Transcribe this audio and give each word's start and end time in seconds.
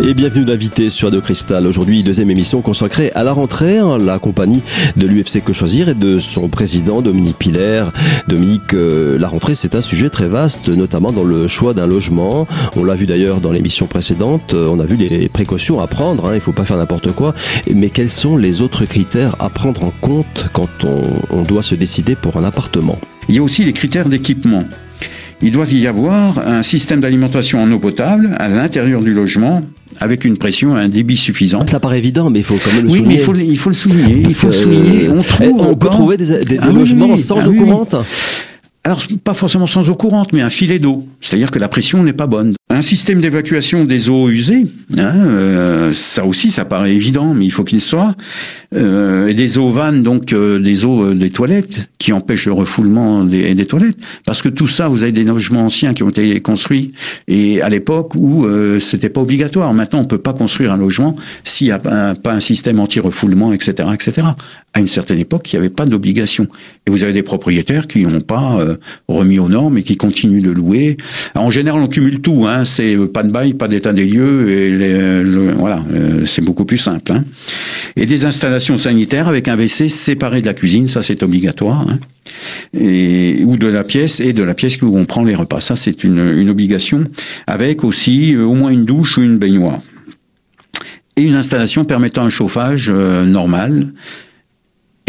Et 0.00 0.14
bienvenue 0.14 0.44
d'invité 0.44 0.90
sur 0.90 1.08
Radio 1.08 1.20
Cristal. 1.20 1.66
Aujourd'hui, 1.66 2.04
deuxième 2.04 2.30
émission 2.30 2.62
consacrée 2.62 3.10
à 3.16 3.24
la 3.24 3.32
rentrée, 3.32 3.78
hein, 3.78 3.98
la 3.98 4.20
compagnie 4.20 4.62
de 4.96 5.08
l'UFC 5.08 5.42
Que 5.42 5.52
Choisir 5.52 5.88
et 5.88 5.94
de 5.94 6.18
son 6.18 6.48
président 6.48 7.02
Dominique 7.02 7.36
Piller. 7.36 7.82
Dominique, 8.28 8.74
euh, 8.74 9.18
la 9.18 9.26
rentrée, 9.26 9.56
c'est 9.56 9.74
un 9.74 9.80
sujet 9.80 10.08
très 10.08 10.28
vaste, 10.28 10.68
notamment 10.68 11.10
dans 11.10 11.24
le 11.24 11.48
choix 11.48 11.74
d'un 11.74 11.88
logement. 11.88 12.46
On 12.76 12.84
l'a 12.84 12.94
vu 12.94 13.06
d'ailleurs 13.06 13.40
dans 13.40 13.50
l'émission 13.50 13.88
précédente, 13.88 14.54
euh, 14.54 14.68
on 14.68 14.78
a 14.78 14.84
vu 14.84 14.94
les 14.94 15.28
précautions 15.28 15.80
à 15.80 15.88
prendre, 15.88 16.26
hein, 16.26 16.30
il 16.32 16.36
ne 16.36 16.40
faut 16.40 16.52
pas 16.52 16.64
faire 16.64 16.76
n'importe 16.76 17.10
quoi. 17.10 17.34
Mais 17.68 17.90
quels 17.90 18.10
sont 18.10 18.36
les 18.36 18.62
autres 18.62 18.84
critères 18.84 19.34
à 19.40 19.48
prendre 19.48 19.82
en 19.82 19.92
compte 20.00 20.46
quand 20.52 20.68
on 21.30 21.42
doit 21.42 21.64
se 21.64 21.74
décider 21.74 22.14
pour 22.14 22.36
un 22.36 22.44
appartement? 22.44 23.00
Il 23.28 23.34
y 23.34 23.38
a 23.38 23.42
aussi 23.42 23.64
les 23.64 23.72
critères 23.72 24.08
d'équipement. 24.08 24.62
Il 25.42 25.52
doit 25.52 25.66
y 25.70 25.86
avoir 25.86 26.38
un 26.38 26.62
système 26.62 27.00
d'alimentation 27.00 27.62
en 27.62 27.70
eau 27.70 27.78
potable 27.78 28.34
à 28.38 28.48
l'intérieur 28.48 29.02
du 29.02 29.12
logement 29.12 29.62
avec 30.00 30.24
une 30.24 30.36
pression 30.36 30.76
et 30.76 30.80
un 30.80 30.88
débit 30.88 31.16
suffisant. 31.16 31.66
Ça 31.66 31.80
paraît 31.80 31.98
évident, 31.98 32.30
mais 32.30 32.40
il 32.40 32.44
faut 32.44 32.56
quand 32.62 32.72
même 32.72 32.84
le 32.84 32.90
oui, 32.90 32.98
souligner. 32.98 33.08
mais 33.08 33.20
il 33.20 33.24
faut, 33.24 33.32
le- 33.32 33.42
il 33.42 33.58
faut 33.58 33.70
le 33.70 33.74
souligner. 33.76 34.22
Parce 34.22 34.34
il 34.34 34.38
faut 34.38 34.46
le 34.48 34.52
souligner. 34.52 35.08
On 35.10 35.18
euh, 35.18 35.22
trouve 35.22 35.60
on 35.60 35.74
peut 35.74 35.88
trouver 35.88 36.16
des, 36.16 36.26
des- 36.26 36.44
des 36.44 36.58
Ah 36.60 36.70
logements 36.72 37.10
oui, 37.10 37.18
sans 37.18 37.38
ah 37.40 37.48
eau 37.48 37.52
courante. 37.54 37.96
Alors, 38.84 39.02
pas 39.24 39.34
forcément 39.34 39.66
sans 39.66 39.88
eau 39.90 39.94
courante, 39.94 40.32
mais 40.32 40.40
un 40.40 40.50
filet 40.50 40.78
d'eau. 40.78 41.06
C'est-à-dire 41.20 41.50
que 41.50 41.58
la 41.58 41.68
pression 41.68 42.02
n'est 42.02 42.12
pas 42.12 42.26
bonne. 42.26 42.54
Un 42.70 42.82
système 42.82 43.22
d'évacuation 43.22 43.84
des 43.84 44.10
eaux 44.10 44.28
usées, 44.28 44.66
hein, 44.98 45.12
euh, 45.16 45.92
ça 45.94 46.26
aussi, 46.26 46.50
ça 46.50 46.66
paraît 46.66 46.94
évident, 46.94 47.32
mais 47.32 47.46
il 47.46 47.50
faut 47.50 47.64
qu'il 47.64 47.80
soit. 47.80 48.14
Euh, 48.74 49.28
et 49.28 49.34
des 49.34 49.56
eaux 49.56 49.70
vannes, 49.70 50.02
donc 50.02 50.34
euh, 50.34 50.58
des 50.58 50.84
eaux 50.84 51.02
euh, 51.02 51.14
des 51.14 51.30
toilettes, 51.30 51.88
qui 51.98 52.12
empêchent 52.12 52.46
le 52.46 52.52
refoulement 52.52 53.24
des, 53.24 53.54
des 53.54 53.64
toilettes. 53.64 53.96
Parce 54.26 54.42
que 54.42 54.50
tout 54.50 54.68
ça, 54.68 54.88
vous 54.88 55.02
avez 55.02 55.12
des 55.12 55.24
logements 55.24 55.64
anciens 55.64 55.94
qui 55.94 56.02
ont 56.02 56.10
été 56.10 56.38
construits 56.40 56.92
et 57.26 57.62
à 57.62 57.70
l'époque 57.70 58.14
où 58.14 58.44
euh, 58.44 58.78
c'était 58.80 59.08
pas 59.08 59.22
obligatoire. 59.22 59.72
Maintenant, 59.72 60.00
on 60.00 60.04
peut 60.04 60.18
pas 60.18 60.34
construire 60.34 60.72
un 60.72 60.76
logement 60.76 61.16
s'il 61.44 61.68
n'y 61.68 61.72
a 61.72 61.78
pas 61.78 62.10
un, 62.10 62.14
pas 62.14 62.32
un 62.32 62.40
système 62.40 62.78
anti-refoulement, 62.80 63.54
etc., 63.54 63.88
etc. 63.94 64.26
À 64.74 64.80
une 64.80 64.88
certaine 64.88 65.18
époque, 65.18 65.50
il 65.50 65.56
n'y 65.56 65.60
avait 65.60 65.74
pas 65.74 65.86
d'obligation. 65.86 66.46
Et 66.86 66.90
vous 66.90 67.02
avez 67.02 67.14
des 67.14 67.22
propriétaires 67.22 67.86
qui 67.86 68.02
n'ont 68.02 68.20
pas 68.20 68.58
euh, 68.60 68.76
remis 69.08 69.38
aux 69.38 69.48
normes 69.48 69.78
et 69.78 69.82
qui 69.82 69.96
continuent 69.96 70.42
de 70.42 70.50
louer. 70.50 70.98
Alors, 71.34 71.46
en 71.46 71.50
général, 71.50 71.80
on 71.80 71.88
cumule 71.88 72.20
tout. 72.20 72.44
Hein. 72.46 72.57
C'est 72.64 72.96
euh, 72.96 73.06
pas 73.06 73.22
de 73.22 73.30
bail, 73.30 73.54
pas 73.54 73.68
d'état 73.68 73.92
des 73.92 74.04
lieux. 74.04 74.50
Et 74.50 74.70
le- 74.70 75.52
voilà, 75.56 75.82
euh, 75.92 76.24
c'est 76.24 76.44
beaucoup 76.44 76.64
plus 76.64 76.78
simple. 76.78 77.12
Hein. 77.12 77.24
Et 77.96 78.06
des 78.06 78.24
installations 78.24 78.76
sanitaires 78.76 79.28
avec 79.28 79.48
un 79.48 79.56
WC 79.56 79.88
séparé 79.88 80.40
de 80.40 80.46
la 80.46 80.54
cuisine, 80.54 80.86
ça 80.86 81.02
c'est 81.02 81.22
obligatoire. 81.22 81.86
Hein. 81.88 81.98
Ou 82.74 83.56
de 83.56 83.66
la 83.66 83.84
pièce 83.84 84.20
et 84.20 84.32
de 84.32 84.42
la 84.42 84.54
pièce 84.54 84.80
où 84.82 84.96
on 84.96 85.04
prend 85.04 85.24
les 85.24 85.34
repas. 85.34 85.60
Ça 85.60 85.76
c'est 85.76 86.04
une, 86.04 86.48
obligation. 86.48 87.04
Avec 87.46 87.84
aussi 87.84 88.34
euh, 88.34 88.44
au 88.44 88.54
moins 88.54 88.70
une 88.70 88.84
douche 88.84 89.18
ou 89.18 89.22
une 89.22 89.38
baignoire. 89.38 89.80
Et 91.16 91.22
une 91.22 91.34
installation 91.34 91.84
permettant 91.84 92.22
un 92.22 92.28
chauffage 92.28 92.90
euh, 92.94 93.24
normal 93.24 93.92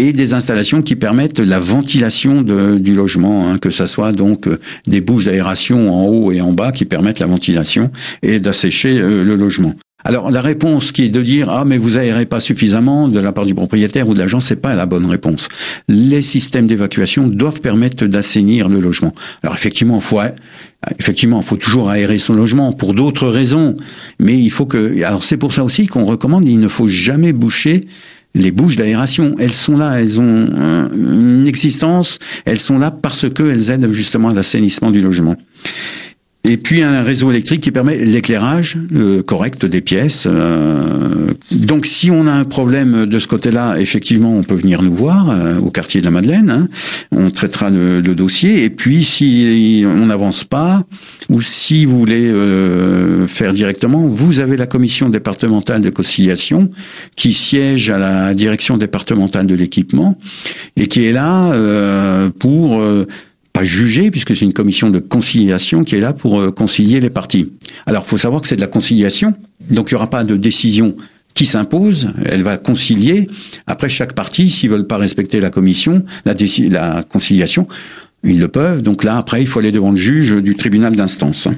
et 0.00 0.14
des 0.14 0.32
installations 0.32 0.80
qui 0.80 0.96
permettent 0.96 1.40
la 1.40 1.60
ventilation 1.60 2.40
du 2.40 2.94
logement, 2.94 3.50
hein, 3.50 3.58
que 3.58 3.70
ça 3.70 3.86
soit 3.86 4.12
donc 4.12 4.48
euh, 4.48 4.58
des 4.86 5.02
bouches 5.02 5.26
d'aération 5.26 5.92
en 5.92 6.06
haut 6.06 6.32
et 6.32 6.40
en 6.40 6.52
bas 6.52 6.72
qui 6.72 6.86
permettent 6.86 7.18
la 7.18 7.26
ventilation 7.26 7.90
et 8.22 8.40
d'assécher 8.40 8.98
euh, 8.98 9.22
le 9.22 9.36
logement. 9.36 9.74
Alors 10.02 10.30
la 10.30 10.40
réponse 10.40 10.92
qui 10.92 11.04
est 11.04 11.10
de 11.10 11.22
dire 11.22 11.50
ah 11.50 11.66
mais 11.66 11.76
vous 11.76 11.98
aérez 11.98 12.24
pas 12.24 12.40
suffisamment 12.40 13.08
de 13.08 13.20
la 13.20 13.32
part 13.32 13.44
du 13.44 13.54
propriétaire 13.54 14.08
ou 14.08 14.14
de 14.14 14.18
l'agent, 14.18 14.40
c'est 14.40 14.56
pas 14.56 14.74
la 14.74 14.86
bonne 14.86 15.04
réponse. 15.04 15.50
Les 15.86 16.22
systèmes 16.22 16.66
d'évacuation 16.66 17.28
doivent 17.28 17.60
permettre 17.60 18.06
d'assainir 18.06 18.70
le 18.70 18.80
logement. 18.80 19.12
Alors 19.42 19.54
effectivement, 19.54 20.00
faut 20.00 20.20
effectivement, 20.98 21.42
faut 21.42 21.56
toujours 21.56 21.90
aérer 21.90 22.16
son 22.16 22.32
logement 22.32 22.72
pour 22.72 22.94
d'autres 22.94 23.28
raisons, 23.28 23.76
mais 24.18 24.38
il 24.38 24.50
faut 24.50 24.64
que 24.64 25.02
alors 25.02 25.24
c'est 25.24 25.36
pour 25.36 25.52
ça 25.52 25.62
aussi 25.62 25.86
qu'on 25.86 26.06
recommande 26.06 26.48
il 26.48 26.58
ne 26.58 26.68
faut 26.68 26.88
jamais 26.88 27.34
boucher 27.34 27.82
les 28.34 28.50
bouches 28.52 28.76
d'aération, 28.76 29.34
elles 29.38 29.52
sont 29.52 29.76
là, 29.76 30.00
elles 30.00 30.20
ont 30.20 30.90
une 30.92 31.46
existence, 31.46 32.18
elles 32.44 32.60
sont 32.60 32.78
là 32.78 32.90
parce 32.90 33.28
qu'elles 33.32 33.70
aident 33.70 33.90
justement 33.92 34.28
à 34.28 34.34
l'assainissement 34.34 34.90
du 34.90 35.02
logement. 35.02 35.36
Et 36.42 36.56
puis 36.56 36.82
un 36.82 37.02
réseau 37.02 37.30
électrique 37.30 37.60
qui 37.60 37.70
permet 37.70 37.98
l'éclairage 37.98 38.78
euh, 38.94 39.22
correct 39.22 39.66
des 39.66 39.82
pièces. 39.82 40.26
euh. 40.26 41.34
donc 41.52 41.84
si 41.84 42.10
on 42.10 42.26
a 42.26 42.32
un 42.32 42.44
problème 42.44 43.04
de 43.04 43.18
ce 43.18 43.28
côté-là, 43.28 43.76
effectivement, 43.78 44.34
on 44.34 44.42
peut 44.42 44.54
venir 44.54 44.80
nous 44.82 44.94
voir 44.94 45.30
euh, 45.30 45.58
au 45.58 45.70
quartier 45.70 46.00
de 46.00 46.06
la 46.06 46.10
Madeleine. 46.10 46.50
hein. 46.50 46.68
On 47.12 47.30
traitera 47.30 47.68
le, 47.68 48.00
le 48.00 48.14
dossier. 48.14 48.64
Et 48.64 48.70
puis 48.70 49.04
si 49.04 49.84
on 49.86 50.06
n'avance 50.06 50.44
pas, 50.44 50.82
ou 51.28 51.42
si 51.42 51.84
vous 51.84 51.98
voulez 51.98 52.26
euh, 52.28 53.26
faire 53.26 53.52
directement, 53.52 54.06
vous 54.06 54.40
avez 54.40 54.56
la 54.56 54.66
commission 54.66 55.10
départementale 55.10 55.82
de 55.82 55.90
conciliation 55.90 56.70
qui 57.16 57.34
siège 57.34 57.90
à 57.90 57.98
la 57.98 58.32
direction 58.32 58.78
départementale 58.78 59.46
de 59.46 59.54
l'équipement 59.54 60.18
et 60.76 60.86
qui 60.86 61.04
est 61.04 61.12
là 61.12 61.52
euh, 61.52 62.30
pour 62.30 62.80
euh, 62.80 63.06
pas 63.52 63.64
juger, 63.64 64.10
puisque 64.10 64.36
c'est 64.36 64.44
une 64.44 64.52
commission 64.52 64.90
de 64.90 64.98
conciliation 64.98 65.84
qui 65.84 65.96
est 65.96 66.00
là 66.00 66.12
pour 66.12 66.40
euh, 66.40 66.50
concilier 66.50 67.00
les 67.00 67.10
parties. 67.10 67.52
Alors, 67.86 68.06
faut 68.06 68.16
savoir 68.16 68.40
que 68.40 68.48
c'est 68.48 68.56
de 68.56 68.60
la 68.60 68.66
conciliation, 68.66 69.34
donc 69.70 69.90
il 69.90 69.94
n'y 69.94 69.96
aura 69.96 70.10
pas 70.10 70.24
de 70.24 70.36
décision 70.36 70.94
qui 71.34 71.46
s'impose, 71.46 72.12
elle 72.24 72.42
va 72.42 72.58
concilier. 72.58 73.28
Après, 73.66 73.88
chaque 73.88 74.14
partie, 74.14 74.50
s'ils 74.50 74.70
veulent 74.70 74.86
pas 74.86 74.96
respecter 74.96 75.40
la 75.40 75.50
commission, 75.50 76.04
la, 76.24 76.34
la 76.68 77.02
conciliation, 77.02 77.68
ils 78.24 78.38
le 78.38 78.48
peuvent. 78.48 78.82
Donc 78.82 79.04
là, 79.04 79.16
après, 79.16 79.40
il 79.40 79.46
faut 79.46 79.60
aller 79.60 79.72
devant 79.72 79.90
le 79.90 79.96
juge 79.96 80.34
du 80.42 80.56
tribunal 80.56 80.96
d'instance. 80.96 81.48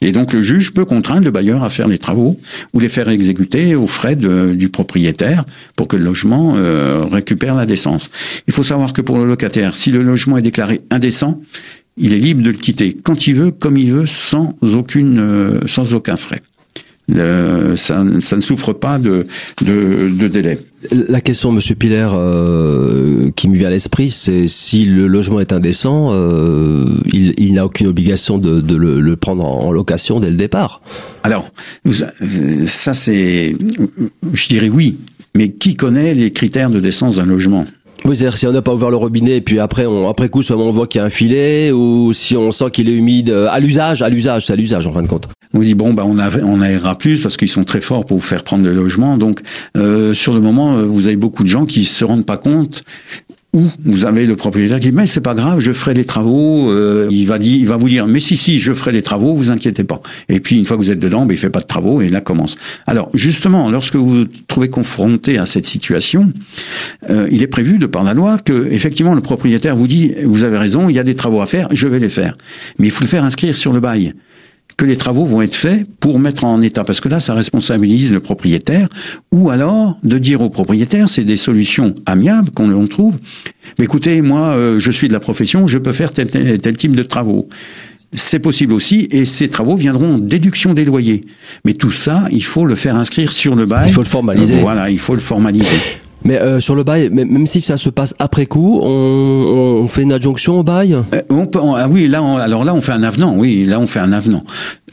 Et 0.00 0.12
donc 0.12 0.32
le 0.32 0.42
juge 0.42 0.72
peut 0.72 0.84
contraindre 0.84 1.24
le 1.24 1.30
bailleur 1.30 1.62
à 1.62 1.70
faire 1.70 1.88
les 1.88 1.98
travaux 1.98 2.38
ou 2.72 2.80
les 2.80 2.88
faire 2.88 3.08
exécuter 3.08 3.74
aux 3.74 3.86
frais 3.86 4.16
du 4.16 4.68
propriétaire 4.68 5.44
pour 5.76 5.88
que 5.88 5.96
le 5.96 6.04
logement 6.04 6.54
euh, 6.56 7.04
récupère 7.04 7.54
la 7.54 7.66
décence. 7.66 8.10
Il 8.46 8.52
faut 8.52 8.62
savoir 8.62 8.92
que 8.92 9.00
pour 9.00 9.18
le 9.18 9.26
locataire, 9.26 9.74
si 9.74 9.90
le 9.90 10.02
logement 10.02 10.36
est 10.38 10.42
déclaré 10.42 10.82
indécent, 10.90 11.40
il 11.96 12.12
est 12.12 12.18
libre 12.18 12.42
de 12.42 12.50
le 12.50 12.56
quitter 12.56 12.94
quand 12.94 13.26
il 13.26 13.34
veut, 13.34 13.50
comme 13.50 13.78
il 13.78 13.92
veut, 13.92 14.06
sans 14.06 14.54
aucune, 14.74 15.18
euh, 15.18 15.60
sans 15.66 15.94
aucun 15.94 16.16
frais. 16.16 16.42
Le- 17.08 17.76
ça, 17.76 18.04
ça 18.20 18.36
ne 18.36 18.40
souffre 18.40 18.72
pas 18.72 18.98
de, 18.98 19.26
de, 19.62 20.10
de 20.10 20.28
délai. 20.28 20.58
La 20.90 21.20
question, 21.20 21.52
Monsieur 21.52 21.74
Piller, 21.74 22.08
euh, 22.12 23.30
qui 23.36 23.48
me 23.48 23.56
vient 23.56 23.68
à 23.68 23.70
l'esprit, 23.70 24.10
c'est 24.10 24.46
si 24.48 24.84
le 24.84 25.06
logement 25.06 25.40
est 25.40 25.52
indécent, 25.52 26.10
euh, 26.12 26.84
il, 27.12 27.34
il 27.38 27.54
n'a 27.54 27.64
aucune 27.64 27.86
obligation 27.86 28.38
de, 28.38 28.60
de 28.60 28.74
le, 28.76 29.00
le 29.00 29.16
prendre 29.16 29.44
en, 29.44 29.70
location 29.72 30.20
dès 30.20 30.30
le 30.30 30.36
départ. 30.36 30.80
Alors, 31.22 31.50
ça 32.66 32.94
c'est, 32.94 33.56
je 34.32 34.48
dirais 34.48 34.68
oui, 34.68 34.98
mais 35.36 35.50
qui 35.50 35.76
connaît 35.76 36.14
les 36.14 36.32
critères 36.32 36.70
de 36.70 36.80
décence 36.80 37.16
d'un 37.16 37.26
logement? 37.26 37.66
Oui, 38.04 38.14
c'est-à-dire 38.16 38.36
si 38.36 38.46
on 38.46 38.52
n'a 38.52 38.62
pas 38.62 38.74
ouvert 38.74 38.90
le 38.90 38.96
robinet, 38.96 39.36
et 39.36 39.40
puis 39.40 39.58
après, 39.58 39.86
on, 39.86 40.08
après 40.08 40.28
coup, 40.28 40.42
soit 40.42 40.56
on 40.56 40.70
voit 40.70 40.86
qu'il 40.86 41.00
y 41.00 41.02
a 41.02 41.06
un 41.06 41.10
filet, 41.10 41.72
ou 41.72 42.12
si 42.12 42.36
on 42.36 42.50
sent 42.50 42.70
qu'il 42.72 42.88
est 42.88 42.92
humide 42.92 43.30
euh, 43.30 43.48
à 43.50 43.58
l'usage, 43.58 44.02
à 44.02 44.08
l'usage, 44.08 44.46
c'est 44.46 44.52
à 44.52 44.56
l'usage 44.56 44.86
en 44.86 44.92
fin 44.92 45.02
de 45.02 45.08
compte. 45.08 45.28
On 45.56 45.60
dit 45.60 45.74
bon 45.74 45.94
bah 45.94 46.04
on, 46.06 46.18
a, 46.18 46.30
on 46.42 46.60
aérera 46.60 46.98
plus 46.98 47.22
parce 47.22 47.38
qu'ils 47.38 47.48
sont 47.48 47.64
très 47.64 47.80
forts 47.80 48.04
pour 48.04 48.18
vous 48.18 48.22
faire 48.22 48.44
prendre 48.44 48.64
le 48.64 48.74
logement. 48.74 49.16
Donc 49.16 49.40
euh, 49.78 50.12
sur 50.12 50.34
le 50.34 50.40
moment, 50.40 50.76
euh, 50.76 50.82
vous 50.84 51.06
avez 51.06 51.16
beaucoup 51.16 51.44
de 51.44 51.48
gens 51.48 51.64
qui 51.64 51.86
se 51.86 52.04
rendent 52.04 52.26
pas 52.26 52.36
compte. 52.36 52.84
Ou 53.54 53.62
vous 53.86 54.04
avez 54.04 54.26
le 54.26 54.36
propriétaire 54.36 54.80
qui 54.80 54.90
dit 54.90 54.94
mais 54.94 55.06
c'est 55.06 55.22
pas 55.22 55.32
grave, 55.32 55.60
je 55.60 55.72
ferai 55.72 55.94
les 55.94 56.04
travaux. 56.04 56.70
Euh, 56.70 57.08
il 57.10 57.26
va 57.26 57.38
dire, 57.38 57.56
il 57.56 57.66
va 57.66 57.78
vous 57.78 57.88
dire 57.88 58.06
mais 58.06 58.20
si 58.20 58.36
si, 58.36 58.58
je 58.58 58.74
ferai 58.74 58.92
les 58.92 59.00
travaux, 59.00 59.34
vous 59.34 59.48
inquiétez 59.48 59.82
pas. 59.82 60.02
Et 60.28 60.40
puis 60.40 60.58
une 60.58 60.66
fois 60.66 60.76
que 60.76 60.82
vous 60.82 60.90
êtes 60.90 60.98
dedans, 60.98 61.24
ben, 61.24 61.32
il 61.32 61.38
fait 61.38 61.48
pas 61.48 61.60
de 61.60 61.66
travaux 61.66 62.02
et 62.02 62.10
là 62.10 62.20
commence. 62.20 62.56
Alors 62.86 63.08
justement, 63.14 63.70
lorsque 63.70 63.96
vous 63.96 64.10
vous 64.10 64.24
trouvez 64.48 64.68
confronté 64.68 65.38
à 65.38 65.46
cette 65.46 65.64
situation, 65.64 66.30
il 67.08 67.42
est 67.42 67.46
prévu 67.46 67.78
de 67.78 67.86
par 67.86 68.04
la 68.04 68.12
loi 68.12 68.36
que 68.36 68.68
effectivement 68.70 69.14
le 69.14 69.22
propriétaire 69.22 69.74
vous 69.74 69.86
dit 69.86 70.12
vous 70.22 70.44
avez 70.44 70.58
raison, 70.58 70.90
il 70.90 70.96
y 70.96 70.98
a 70.98 71.04
des 71.04 71.14
travaux 71.14 71.40
à 71.40 71.46
faire, 71.46 71.68
je 71.70 71.88
vais 71.88 71.98
les 71.98 72.10
faire. 72.10 72.36
Mais 72.78 72.88
il 72.88 72.90
faut 72.90 73.04
le 73.04 73.08
faire 73.08 73.24
inscrire 73.24 73.56
sur 73.56 73.72
le 73.72 73.80
bail 73.80 74.12
que 74.76 74.84
les 74.84 74.96
travaux 74.96 75.24
vont 75.24 75.40
être 75.40 75.54
faits 75.54 75.86
pour 76.00 76.18
mettre 76.18 76.44
en 76.44 76.60
état, 76.60 76.84
parce 76.84 77.00
que 77.00 77.08
là, 77.08 77.18
ça 77.18 77.34
responsabilise 77.34 78.12
le 78.12 78.20
propriétaire, 78.20 78.88
ou 79.32 79.50
alors 79.50 79.98
de 80.02 80.18
dire 80.18 80.42
au 80.42 80.50
propriétaire, 80.50 81.08
c'est 81.08 81.24
des 81.24 81.38
solutions 81.38 81.94
amiables 82.04 82.50
qu'on 82.50 82.70
on 82.72 82.86
trouve. 82.86 83.18
Mais 83.78 83.86
écoutez, 83.86 84.20
moi, 84.20 84.48
euh, 84.48 84.78
je 84.78 84.90
suis 84.90 85.08
de 85.08 85.12
la 85.12 85.20
profession, 85.20 85.66
je 85.66 85.78
peux 85.78 85.92
faire 85.92 86.12
tel, 86.12 86.30
tel, 86.30 86.58
tel 86.58 86.76
type 86.76 86.94
de 86.94 87.02
travaux. 87.02 87.48
C'est 88.12 88.38
possible 88.38 88.72
aussi, 88.72 89.08
et 89.10 89.24
ces 89.24 89.48
travaux 89.48 89.76
viendront 89.76 90.14
en 90.14 90.18
déduction 90.18 90.74
des 90.74 90.84
loyers. 90.84 91.24
Mais 91.64 91.72
tout 91.72 91.90
ça, 91.90 92.26
il 92.30 92.44
faut 92.44 92.66
le 92.66 92.76
faire 92.76 92.96
inscrire 92.96 93.32
sur 93.32 93.56
le 93.56 93.66
bail. 93.66 93.88
Il 93.88 93.92
faut 93.92 94.02
le 94.02 94.06
formaliser. 94.06 94.54
Euh, 94.54 94.60
voilà, 94.60 94.90
il 94.90 94.98
faut 94.98 95.14
le 95.14 95.20
formaliser. 95.20 95.76
Mais 96.26 96.40
euh, 96.40 96.58
sur 96.60 96.74
le 96.74 96.82
bail, 96.82 97.08
même 97.10 97.46
si 97.46 97.60
ça 97.60 97.76
se 97.76 97.88
passe 97.88 98.14
après 98.18 98.46
coup, 98.46 98.80
on, 98.82 98.88
on 99.82 99.88
fait 99.88 100.02
une 100.02 100.12
adjonction 100.12 100.58
au 100.58 100.62
bail? 100.64 100.94
Euh, 100.94 101.22
on 101.30 101.46
peut, 101.46 101.60
ah 101.76 101.86
oui, 101.88 102.08
là, 102.08 102.22
on- 102.22 102.36
alors 102.36 102.64
là, 102.64 102.74
on 102.74 102.80
fait 102.80 102.92
un 102.92 103.04
avenant. 103.04 103.34
Oui, 103.36 103.64
là, 103.64 103.78
on 103.78 103.86
fait 103.86 104.00
un 104.00 104.12
avenant. 104.12 104.42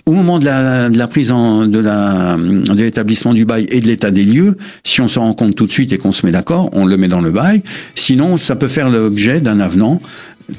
Au 0.06 0.12
moment 0.12 0.38
de 0.38 0.46
la, 0.46 0.90
de 0.90 0.98
la 0.98 1.08
prise 1.08 1.32
en, 1.32 1.66
de 1.66 1.80
la, 1.80 2.36
de 2.38 2.74
l'établissement 2.84 3.34
du 3.34 3.46
bail 3.46 3.66
et 3.70 3.80
de 3.82 3.88
l'état 3.88 4.12
des 4.12 4.26
lieux, 4.26 4.58
si 4.84 5.02
on 5.02 5.08
se 5.08 5.18
rend 5.18 5.34
compte 5.34 5.56
tout 5.56 5.66
de 5.66 5.72
suite 5.72 5.92
et 5.94 5.98
qu'on 5.98 6.12
se 6.12 6.26
met 6.26 6.32
d'accord, 6.32 6.70
on 6.74 6.86
le 6.86 6.98
met 6.98 7.08
dans 7.08 7.22
le 7.22 7.32
bail. 7.32 7.64
Sinon, 7.96 8.38
ça 8.38 8.56
peut 8.56 8.68
faire 8.68 8.90
l'objet 8.90 9.40
d'un 9.40 9.60
avenant, 9.60 10.02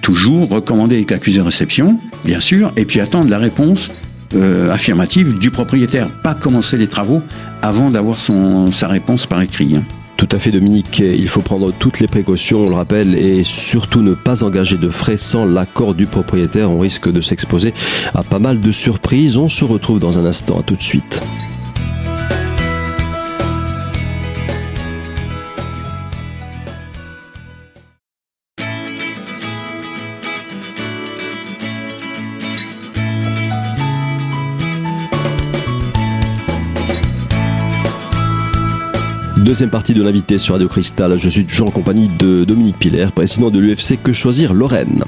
toujours 0.00 0.48
recommandé 0.48 0.96
avec 0.96 1.12
accusé 1.12 1.38
de 1.38 1.44
réception, 1.44 1.98
bien 2.24 2.40
sûr, 2.40 2.72
et 2.76 2.84
puis 2.86 3.00
attendre 3.00 3.28
la 3.30 3.38
réponse 3.38 3.90
euh, 4.34 4.72
affirmative 4.72 5.38
du 5.38 5.50
propriétaire, 5.50 6.08
pas 6.22 6.34
commencer 6.34 6.78
les 6.78 6.88
travaux 6.88 7.20
avant 7.62 7.90
d'avoir 7.90 8.18
son 8.18 8.72
sa 8.72 8.88
réponse 8.88 9.26
par 9.26 9.42
écrit. 9.42 9.76
hein. 9.76 9.82
Tout 10.16 10.28
à 10.31 10.38
fait 10.38 10.52
Dominique, 10.52 11.00
il 11.00 11.28
faut 11.28 11.40
prendre 11.40 11.72
toutes 11.72 12.00
les 12.00 12.06
précautions, 12.06 12.66
on 12.66 12.69
le 12.69 12.76
rappelle, 12.76 13.14
et 13.14 13.43
surtout 13.43 14.00
ne 14.00 14.14
pas 14.14 14.44
engager 14.44 14.76
de 14.76 14.88
frais 14.88 15.16
sans 15.16 15.44
l'accord 15.44 15.94
du 15.94 16.06
propriétaire. 16.06 16.70
On 16.70 16.78
risque 16.78 17.11
de 17.11 17.20
s'exposer 17.20 17.75
à 18.14 18.22
pas 18.22 18.38
mal 18.38 18.61
de 18.61 18.70
surprises. 18.70 19.37
On 19.37 19.49
se 19.49 19.64
retrouve 19.64 19.99
dans 19.99 20.19
un 20.19 20.25
instant, 20.25 20.61
à 20.61 20.62
tout 20.62 20.76
de 20.76 20.82
suite. 20.82 21.20
Deuxième 39.44 39.69
partie 39.69 39.93
de 39.93 40.02
l'invité 40.02 40.38
sur 40.38 40.55
Radio 40.55 40.69
Cristal. 40.69 41.19
Je 41.19 41.29
suis 41.29 41.44
toujours 41.44 41.69
en 41.69 41.70
compagnie 41.70 42.08
de 42.19 42.44
Dominique 42.44 42.79
Piller, 42.79 43.08
président 43.14 43.50
de 43.50 43.58
l'UFC 43.58 43.99
Que 44.02 44.11
Choisir 44.12 44.55
Lorraine. 44.55 45.02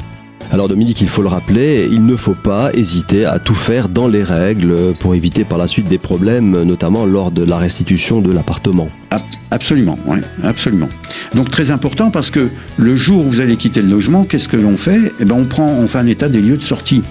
Alors 0.52 0.68
Dominique, 0.68 1.00
il 1.00 1.08
faut 1.08 1.22
le 1.22 1.28
rappeler, 1.28 1.88
il 1.90 2.04
ne 2.04 2.14
faut 2.16 2.34
pas 2.34 2.70
hésiter 2.74 3.24
à 3.24 3.38
tout 3.40 3.54
faire 3.54 3.88
dans 3.88 4.06
les 4.06 4.22
règles 4.22 4.76
pour 5.00 5.14
éviter 5.14 5.42
par 5.44 5.56
la 5.58 5.66
suite 5.66 5.88
des 5.88 5.98
problèmes, 5.98 6.62
notamment 6.64 7.04
lors 7.06 7.30
de 7.32 7.42
la 7.42 7.56
restitution 7.56 8.20
de 8.20 8.30
l'appartement. 8.30 8.88
Ab- 9.10 9.22
Absolument, 9.50 9.98
ouais, 10.06 10.20
absolument. 10.44 10.88
Donc 11.34 11.50
très 11.50 11.70
important 11.70 12.10
parce 12.10 12.30
que 12.30 12.48
le 12.76 12.94
jour 12.96 13.24
où 13.24 13.28
vous 13.28 13.40
allez 13.40 13.56
quitter 13.56 13.80
le 13.80 13.88
logement, 13.88 14.24
qu'est-ce 14.24 14.48
que 14.48 14.56
l'on 14.56 14.76
fait? 14.76 15.12
Eh 15.18 15.24
ben 15.24 15.36
on 15.38 15.44
prend, 15.46 15.66
on 15.80 15.86
fait 15.86 15.98
un 15.98 16.06
état 16.06 16.28
des 16.28 16.40
lieux 16.42 16.56
de 16.58 16.62
sortie. 16.62 17.02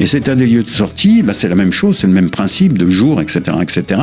Et 0.00 0.06
cet 0.06 0.22
état 0.22 0.34
des 0.34 0.46
lieux 0.46 0.62
de 0.62 0.68
sortie, 0.68 1.22
bah, 1.22 1.32
c'est 1.32 1.48
la 1.48 1.54
même 1.54 1.72
chose, 1.72 1.96
c'est 1.96 2.06
le 2.06 2.12
même 2.12 2.30
principe 2.30 2.78
de 2.78 2.88
jour, 2.88 3.20
etc., 3.20 3.56
etc. 3.60 4.00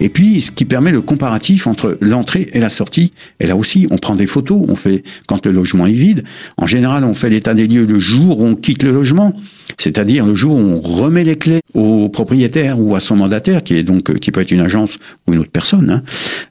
Et 0.00 0.08
puis, 0.08 0.40
ce 0.40 0.50
qui 0.50 0.64
permet 0.64 0.92
le 0.92 1.00
comparatif 1.00 1.66
entre 1.66 1.98
l'entrée 2.00 2.48
et 2.52 2.60
la 2.60 2.70
sortie. 2.70 3.12
Et 3.40 3.46
là 3.46 3.56
aussi, 3.56 3.86
on 3.90 3.98
prend 3.98 4.14
des 4.14 4.26
photos. 4.26 4.64
On 4.68 4.74
fait 4.74 5.02
quand 5.26 5.44
le 5.46 5.52
logement 5.52 5.86
est 5.86 5.92
vide. 5.92 6.24
En 6.56 6.66
général, 6.66 7.04
on 7.04 7.14
fait 7.14 7.30
l'état 7.30 7.54
des 7.54 7.66
lieux 7.66 7.84
le 7.84 7.98
jour 7.98 8.40
où 8.40 8.46
on 8.46 8.54
quitte 8.54 8.82
le 8.82 8.92
logement, 8.92 9.34
c'est-à-dire 9.78 10.26
le 10.26 10.34
jour 10.34 10.54
où 10.56 10.58
on 10.58 10.80
remet 10.80 11.24
les 11.24 11.36
clés 11.36 11.60
au 11.74 12.08
propriétaire 12.08 12.80
ou 12.80 12.94
à 12.94 13.00
son 13.00 13.16
mandataire, 13.16 13.62
qui 13.62 13.74
est 13.74 13.82
donc 13.82 14.10
euh, 14.10 14.14
qui 14.14 14.30
peut 14.30 14.40
être 14.40 14.50
une 14.50 14.60
agence 14.60 14.98
ou 15.26 15.32
une 15.32 15.40
autre 15.40 15.50
personne. 15.50 15.90
hein. 15.90 16.02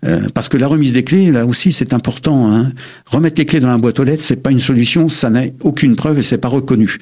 Euh, 0.06 0.27
parce 0.33 0.50
que 0.50 0.57
la 0.57 0.68
remise 0.68 0.94
des 0.94 1.04
clés, 1.04 1.31
là 1.31 1.45
aussi, 1.45 1.71
c'est 1.71 1.94
important. 1.94 2.51
Hein. 2.51 2.71
Remettre 3.06 3.39
les 3.39 3.45
clés 3.45 3.60
dans 3.60 3.69
la 3.69 3.77
boîte 3.77 4.00
aux 4.00 4.04
lettres, 4.04 4.24
c'est 4.24 4.42
pas 4.42 4.51
une 4.51 4.60
solution, 4.60 5.10
ça 5.10 5.30
n'a 5.30 5.44
aucune 5.62 5.95
preuve 5.95 6.19
et 6.19 6.21
c'est 6.21 6.38
pas 6.38 6.48
reconnu. 6.48 6.98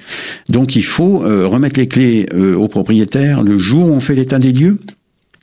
Donc, 0.50 0.76
il 0.76 0.84
faut 0.84 1.24
euh, 1.24 1.48
remettre 1.48 1.80
les 1.80 1.88
clés 1.88 2.28
au 2.34 2.68
propriétaire 2.68 3.44
le 3.44 3.58
jour 3.58 3.90
où 3.90 3.94
on 3.94 4.00
fait 4.00 4.16
l'état 4.16 4.40
des 4.40 4.52
lieux. 4.52 4.80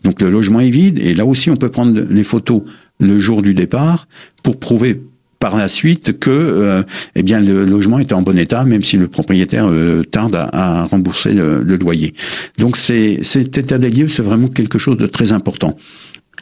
Donc, 0.04 0.20
le 0.20 0.30
logement 0.30 0.60
est 0.60 0.70
vide 0.70 0.98
et 1.02 1.14
là 1.14 1.26
aussi, 1.26 1.50
on 1.50 1.56
peut 1.56 1.70
prendre 1.70 2.00
les 2.08 2.24
photos 2.24 2.62
le 3.00 3.18
jour 3.18 3.42
du 3.42 3.54
départ 3.54 4.06
pour 4.42 4.58
prouver 4.58 5.02
par 5.38 5.56
la 5.56 5.68
suite 5.68 6.18
que 6.18 6.30
euh, 6.30 6.82
eh 7.14 7.22
bien 7.22 7.40
le 7.40 7.64
logement 7.64 7.98
était 8.00 8.14
en 8.14 8.22
bon 8.22 8.36
état 8.36 8.64
même 8.64 8.82
si 8.82 8.96
le 8.96 9.06
propriétaire 9.08 9.66
euh, 9.68 10.02
tarde 10.02 10.34
à, 10.34 10.48
à 10.52 10.84
rembourser 10.84 11.32
le, 11.32 11.62
le 11.62 11.76
loyer. 11.76 12.14
Donc 12.58 12.76
c'est 12.76 13.20
cet 13.22 13.56
état 13.56 13.78
des 13.78 13.90
lieux 13.90 14.08
c'est 14.08 14.22
vraiment 14.22 14.48
quelque 14.48 14.78
chose 14.78 14.96
de 14.96 15.06
très 15.06 15.32
important. 15.32 15.76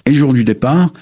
Et 0.06 0.10
le 0.10 0.16
jour 0.16 0.32
du 0.32 0.44
départ 0.44 0.92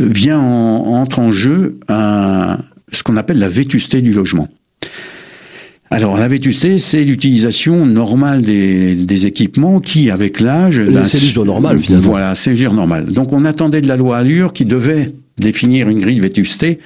euh, 0.00 0.08
vient 0.08 0.38
en, 0.38 1.00
entre 1.02 1.18
en 1.18 1.30
jeu 1.30 1.78
un- 1.88 2.58
ce 2.92 3.02
qu'on 3.02 3.16
appelle 3.16 3.38
la 3.40 3.48
vétusté 3.48 4.00
du 4.02 4.12
logement. 4.12 4.48
Alors 5.90 6.16
la 6.16 6.26
vétusté, 6.28 6.78
c'est 6.78 7.04
l'utilisation 7.04 7.86
normale 7.86 8.40
des, 8.42 8.94
des 8.96 9.26
équipements 9.26 9.78
qui, 9.80 10.10
avec 10.10 10.40
l'âge, 10.40 10.80
ben, 10.80 11.04
c'est 11.04 11.18
l'usure 11.20 11.44
normale, 11.44 11.78
finalement. 11.78 12.08
Voilà, 12.08 12.34
c'est 12.34 12.50
l'usure 12.50 12.72
normale. 12.72 13.06
Donc 13.12 13.32
on 13.32 13.44
attendait 13.44 13.80
de 13.80 13.86
la 13.88 13.96
loi 13.96 14.16
Allure 14.18 14.52
qui 14.52 14.64
devait 14.64 15.12
définir 15.38 15.88
une 15.88 15.98
grille 15.98 16.16
de 16.16 16.22
vétusté. 16.22 16.78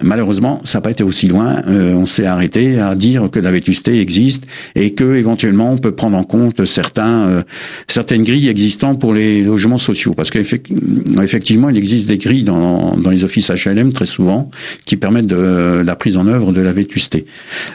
Malheureusement, 0.00 0.62
ça 0.64 0.78
n'a 0.78 0.82
pas 0.82 0.90
été 0.90 1.04
aussi 1.04 1.28
loin. 1.28 1.60
Euh, 1.68 1.92
on 1.92 2.06
s'est 2.06 2.24
arrêté 2.24 2.80
à 2.80 2.94
dire 2.94 3.28
que 3.30 3.38
la 3.38 3.50
vétusté 3.50 4.00
existe 4.00 4.44
et 4.74 4.94
que 4.94 5.16
éventuellement 5.16 5.70
on 5.70 5.76
peut 5.76 5.92
prendre 5.92 6.16
en 6.16 6.22
compte 6.22 6.64
certains 6.64 7.28
euh, 7.28 7.42
certaines 7.88 8.22
grilles 8.22 8.48
existantes 8.48 8.98
pour 8.98 9.12
les 9.12 9.42
logements 9.42 9.76
sociaux, 9.76 10.14
parce 10.14 10.30
qu'effectivement 10.30 11.68
il 11.68 11.76
existe 11.76 12.08
des 12.08 12.16
grilles 12.16 12.42
dans, 12.42 12.96
dans 12.96 13.10
les 13.10 13.22
offices 13.22 13.50
HLM 13.50 13.92
très 13.92 14.06
souvent 14.06 14.50
qui 14.86 14.96
permettent 14.96 15.26
de 15.26 15.82
la 15.84 15.94
prise 15.94 16.16
en 16.16 16.26
œuvre 16.26 16.52
de 16.52 16.62
la 16.62 16.72
vétusté. 16.72 17.26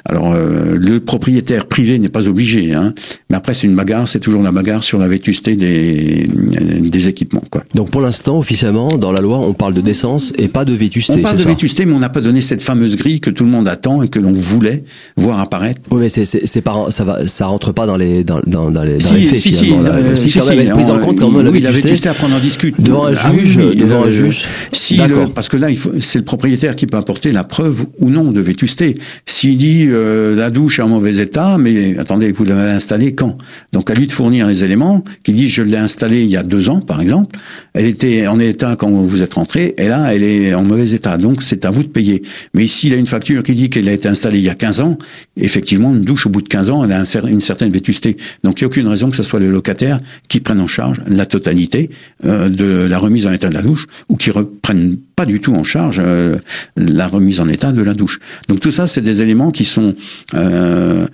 Alors 0.04 0.34
euh, 0.34 0.76
le 0.76 1.00
propriétaire 1.00 1.68
privé 1.68 2.00
n'est 2.00 2.10
pas 2.10 2.28
obligé, 2.28 2.74
hein, 2.74 2.96
mais 3.30 3.36
après 3.36 3.54
c'est 3.54 3.68
une 3.68 3.76
bagarre, 3.76 4.08
c'est 4.08 4.20
toujours 4.20 4.42
la 4.42 4.52
bagarre 4.52 4.84
sur 4.84 4.98
la 4.98 5.08
vétusté 5.08 5.56
des 5.56 6.28
des 6.28 7.08
équipements 7.08 7.44
quoi. 7.52 7.64
Donc 7.76 7.92
pour 7.92 8.02
l'instant, 8.02 8.40
officiellement, 8.40 8.98
dans 8.98 9.12
la 9.12 9.22
loi, 9.22 9.38
on 9.38 9.54
parle 9.54 9.74
de 9.76 9.82
décence 9.82 10.34
et 10.38 10.48
pas 10.48 10.66
de 10.66 10.74
vétusté. 10.74 11.14
On 11.20 11.22
parle 11.22 11.38
de 11.38 11.44
ça? 11.44 11.50
vétusté, 11.50 11.86
mais 11.86 11.94
on 11.94 12.00
n'a 12.00 12.10
pas 12.18 12.22
donné 12.22 12.42
cette 12.42 12.62
fameuse 12.64 12.96
grille 12.96 13.20
que 13.20 13.30
tout 13.30 13.44
le 13.44 13.50
monde 13.52 13.68
attend 13.68 14.02
et 14.02 14.08
que 14.08 14.18
l'on 14.18 14.32
voulait 14.32 14.84
voir 15.18 15.40
apparaître? 15.40 15.80
Oui, 15.92 16.02
mais 16.02 16.10
c'est, 16.10 16.62
pas, 16.62 16.88
ça 16.90 17.04
va, 17.04 17.28
ça 17.28 17.46
rentre 17.46 17.72
pas 17.72 17.86
dans 17.86 17.96
les, 17.98 18.24
dans, 18.24 18.40
dans, 18.48 18.72
dans 18.72 18.82
les, 18.84 18.94
dans 18.98 19.00
Si, 19.00 19.14
les 19.14 19.22
faits 19.24 19.40
si, 19.40 19.54
si, 19.54 19.72
euh, 19.72 20.16
Si, 20.16 20.30
si, 20.32 20.40
quand 20.40 20.48
même, 20.48 20.66
si, 20.66 20.72
prise 20.72 20.90
en 20.90 20.98
compte 21.00 21.20
quand 21.20 21.30
même 21.30 21.44
la 21.46 21.52
oui, 21.52 21.60
la 21.60 21.70
vétusté. 21.70 21.90
vétusté, 21.90 22.10
après 22.10 22.26
on 22.32 22.36
en 22.36 22.40
discute. 22.40 22.82
Devant 22.82 23.06
un 23.06 23.14
Ah 23.24 23.32
oui, 23.32 23.46
juge, 23.46 23.76
devant 23.76 24.04
un 24.06 24.10
juge. 24.10 24.46
Si 24.74 24.98
le- 24.98 25.28
parce 25.34 25.48
que 25.50 25.58
là, 25.58 25.68
c'est 26.00 26.18
le 26.20 26.26
propriétaire 26.26 26.76
qui 26.76 26.88
peut 26.88 26.98
apporter 26.98 27.32
la 27.32 27.44
preuve 27.44 27.86
ou 28.00 28.10
non 28.10 28.32
de 28.32 28.42
vétusté. 28.42 28.98
S'il 29.28 29.58
dit 29.58 29.86
euh, 29.88 30.36
la 30.36 30.50
douche 30.50 30.80
est 30.80 30.82
en 30.84 30.88
mauvais 30.90 31.18
état, 31.18 31.58
mais 31.60 31.98
attendez, 32.00 32.32
vous 32.32 32.46
l'avez 32.46 32.72
installée 32.72 33.14
quand? 33.14 33.38
Donc 33.74 33.92
à 33.92 33.94
lui 33.94 34.08
de 34.08 34.12
fournir 34.12 34.48
les 34.48 34.64
éléments, 34.64 35.04
qui 35.24 35.34
dit 35.34 35.50
je 35.50 35.62
l'ai 35.62 35.78
installée 35.78 36.24
il 36.24 36.30
y 36.30 36.38
a 36.38 36.44
deux 36.44 36.70
ans, 36.72 36.80
par 36.80 37.00
exemple. 37.02 37.38
Elle 37.74 37.86
était 37.86 38.26
en 38.28 38.40
état 38.40 38.76
quand 38.76 38.90
vous 38.90 39.22
êtes 39.22 39.36
rentré, 39.36 39.76
et 39.78 39.88
là 39.88 40.14
elle 40.16 40.24
est 40.24 40.54
en 40.56 40.64
mauvais 40.64 40.90
état. 40.92 41.18
Donc 41.18 41.42
c'est 41.44 41.64
à 41.66 41.70
vous 41.70 41.84
de 41.84 41.88
payer. 41.98 42.22
Mais 42.54 42.68
s'il 42.68 42.94
a 42.94 42.98
une 42.98 43.08
facture 43.08 43.42
qui 43.42 43.56
dit 43.56 43.72
qu'elle 43.72 43.90
a 43.90 43.92
été 43.92 44.08
installée 44.08 44.38
il 44.38 44.44
y 44.44 44.50
a 44.50 44.56
15 44.56 44.82
ans, 44.82 45.00
effectivement 45.36 45.90
une 45.90 46.02
douche 46.02 46.28
au 46.28 46.30
bout 46.30 46.44
de 46.44 46.48
15 46.48 46.70
ans, 46.70 46.84
elle 46.84 46.92
a 46.92 47.04
une 47.28 47.42
certaine 47.42 47.72
vétusté. 47.72 48.18
Donc 48.44 48.62
il 48.62 48.64
n'y 48.64 48.66
a 48.66 48.68
aucune 48.68 48.88
raison 48.88 49.10
que 49.10 49.16
ce 49.16 49.24
soit 49.24 49.40
le 49.40 49.50
locataire 49.50 49.98
qui 50.30 50.40
prenne 50.40 50.62
en 50.62 50.68
charge 50.68 51.02
la 51.08 51.26
totalité 51.26 51.90
euh, 52.24 52.50
de 52.50 52.86
la 52.88 53.00
remise 53.00 53.26
en 53.26 53.32
état 53.32 53.50
de 53.50 53.56
la 53.56 53.64
douche 53.64 53.88
ou 54.10 54.16
qui 54.16 54.30
reprenne 54.30 54.98
pas 55.16 55.26
du 55.26 55.40
tout 55.40 55.56
en 55.56 55.64
charge 55.64 56.00
euh, 56.00 56.38
la 56.76 57.08
remise 57.08 57.40
en 57.40 57.48
état 57.48 57.72
de 57.72 57.82
la 57.82 57.96
douche. 57.96 58.20
Donc 58.48 58.60
tout 58.60 58.72
ça, 58.72 58.86
c'est 58.86 59.02
des 59.02 59.24
éléments 59.24 59.50
qui 59.50 59.66
sont 59.66 59.96
euh, 60.36 61.08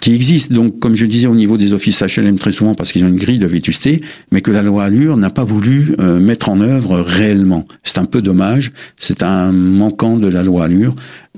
qui 0.00 0.14
existent 0.14 0.54
donc, 0.54 0.78
comme 0.78 0.94
je 0.94 1.06
disais, 1.06 1.26
au 1.26 1.34
niveau 1.34 1.56
des 1.56 1.72
offices 1.72 2.02
HLM 2.02 2.38
très 2.38 2.50
souvent 2.52 2.74
parce 2.74 2.92
qu'ils 2.92 3.04
ont 3.04 3.08
une 3.08 3.16
grille 3.16 3.38
de 3.38 3.46
vétusté, 3.46 4.00
mais 4.32 4.40
que 4.40 4.50
la 4.50 4.62
loi 4.62 4.84
Allure 4.84 5.16
n'a 5.16 5.30
pas 5.30 5.44
voulu 5.44 5.94
euh, 6.00 6.18
mettre 6.20 6.48
en 6.48 6.60
œuvre 6.60 7.00
réellement. 7.00 7.66
C'est 7.84 7.98
un 7.98 8.04
peu 8.04 8.22
dommage, 8.22 8.72
c'est 8.98 9.22
un 9.22 9.52
manquant 9.52 10.16
de 10.16 10.28
la 10.28 10.42
loi 10.42 10.64
Allure 10.64 10.94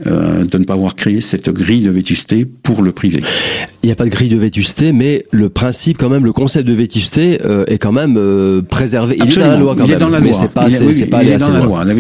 euh, 0.07 0.45
de 0.45 0.59
ne 0.59 0.65
pas 0.65 0.75
avoir 0.75 0.95
créé 0.95 1.21
cette 1.21 1.51
grille 1.51 1.83
de 1.83 1.91
vétusté 1.91 2.45
pour 2.45 2.83
le 2.83 2.93
privé. 2.93 3.23
Il 3.83 3.87
n'y 3.87 3.93
a 3.93 3.97
pas 3.97 4.05
de 4.05 4.11
grille 4.11 4.29
de 4.29 4.37
vétusté, 4.37 4.93
mais 4.93 5.25
le 5.33 5.49
principe, 5.49 5.99
quand 5.99 6.09
même, 6.09 6.25
le 6.25 6.33
concept 6.33 6.69
de 6.69 6.73
vétusté 6.75 7.41
euh, 7.45 7.65
est 7.67 7.79
quand 7.79 7.93
même 7.93 8.63
préservé. 8.69 9.17
Il 9.19 9.33
est 9.33 9.35
dans 9.37 9.41
la 9.41 9.47
Absolument. 9.47 9.59
loi 9.65 9.75
quand 9.77 9.85
il 9.85 9.89
même. 9.89 9.97
est 9.97 10.01
dans 10.01 10.09
la 10.09 10.21
mais 10.21 10.31
loi. 10.31 10.39
c'est 10.41 10.51
pas, 10.53 10.67
Il 10.69 10.75
est- 10.75 10.83
oui, 10.83 11.05
pas 11.07 11.23
il 11.25 11.31
est 11.31 11.37
dans 11.37 11.51
la 11.51 11.61
loi. 11.61 11.85
La 11.85 11.95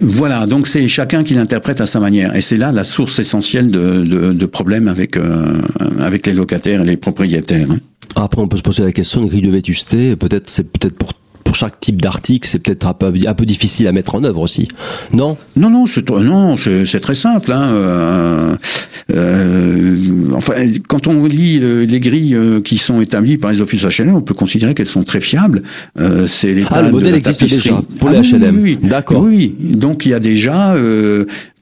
Voilà, 0.00 0.46
donc 0.46 0.66
c'est 0.66 0.86
chacun 0.88 1.24
qui 1.24 1.34
l'interprète 1.34 1.80
à 1.80 1.86
sa 1.86 2.00
manière, 2.00 2.34
et 2.36 2.40
c'est 2.40 2.56
là 2.56 2.72
la 2.72 2.84
source 2.84 3.18
essentielle 3.18 3.70
de, 3.70 4.02
de, 4.04 4.32
de 4.32 4.46
problèmes 4.46 4.88
avec 4.88 5.16
euh, 5.34 5.60
avec 6.00 6.26
les 6.26 6.32
locataires 6.32 6.82
et 6.82 6.84
les 6.86 6.96
propriétaires. 6.96 7.70
hein. 7.70 7.78
Après, 8.16 8.40
on 8.40 8.48
peut 8.48 8.56
se 8.56 8.62
poser 8.62 8.82
la 8.84 8.92
question 8.92 9.22
une 9.22 9.28
grille 9.28 9.42
de 9.42 9.50
vétusté. 9.50 10.14
Peut-être, 10.16 10.48
c'est 10.50 10.64
peut-être 10.64 10.96
pour 10.96 11.12
pour 11.42 11.54
chaque 11.56 11.78
type 11.78 12.00
d'article, 12.00 12.48
c'est 12.48 12.58
peut-être 12.58 12.86
un 12.86 12.94
peu, 12.94 13.12
un 13.26 13.34
peu 13.34 13.44
difficile 13.44 13.86
à 13.86 13.92
mettre 13.92 14.14
en 14.14 14.24
œuvre 14.24 14.40
aussi. 14.40 14.66
Non? 15.12 15.36
Non, 15.56 15.68
non, 15.68 15.84
c'est 15.86 16.08
non, 16.10 16.56
c'est 16.56 17.00
très 17.00 17.14
simple. 17.14 17.52
Hein. 17.52 17.68
Euh, 17.70 18.56
euh, 19.14 19.96
enfin, 20.34 20.54
quand 20.88 21.06
on 21.06 21.26
lit 21.26 21.60
les 21.86 22.00
grilles 22.00 22.36
qui 22.64 22.78
sont 22.78 23.00
établies 23.02 23.36
par 23.36 23.52
les 23.52 23.60
offices 23.60 23.84
HLM, 23.84 24.14
on 24.14 24.20
peut 24.22 24.34
considérer 24.34 24.74
qu'elles 24.74 24.86
sont 24.86 25.02
très 25.02 25.20
fiables. 25.20 25.62
Euh, 26.00 26.26
c'est 26.26 26.54
l'état 26.54 26.76
Ah, 26.76 26.82
le 26.82 26.88
de 26.88 26.92
modèle 26.92 27.10
la 27.12 27.18
existe 27.18 27.40
tapisserie. 27.40 27.68
déjà 27.70 27.82
pour 27.98 28.08
les 28.10 28.20
HLM. 28.22 28.56
Oui, 28.62 28.78
oui. 28.82 28.88
D'accord. 28.88 29.22
Oui, 29.22 29.54
donc 29.60 30.06
il 30.06 30.10
y 30.10 30.14
a 30.14 30.20
déjà 30.20 30.74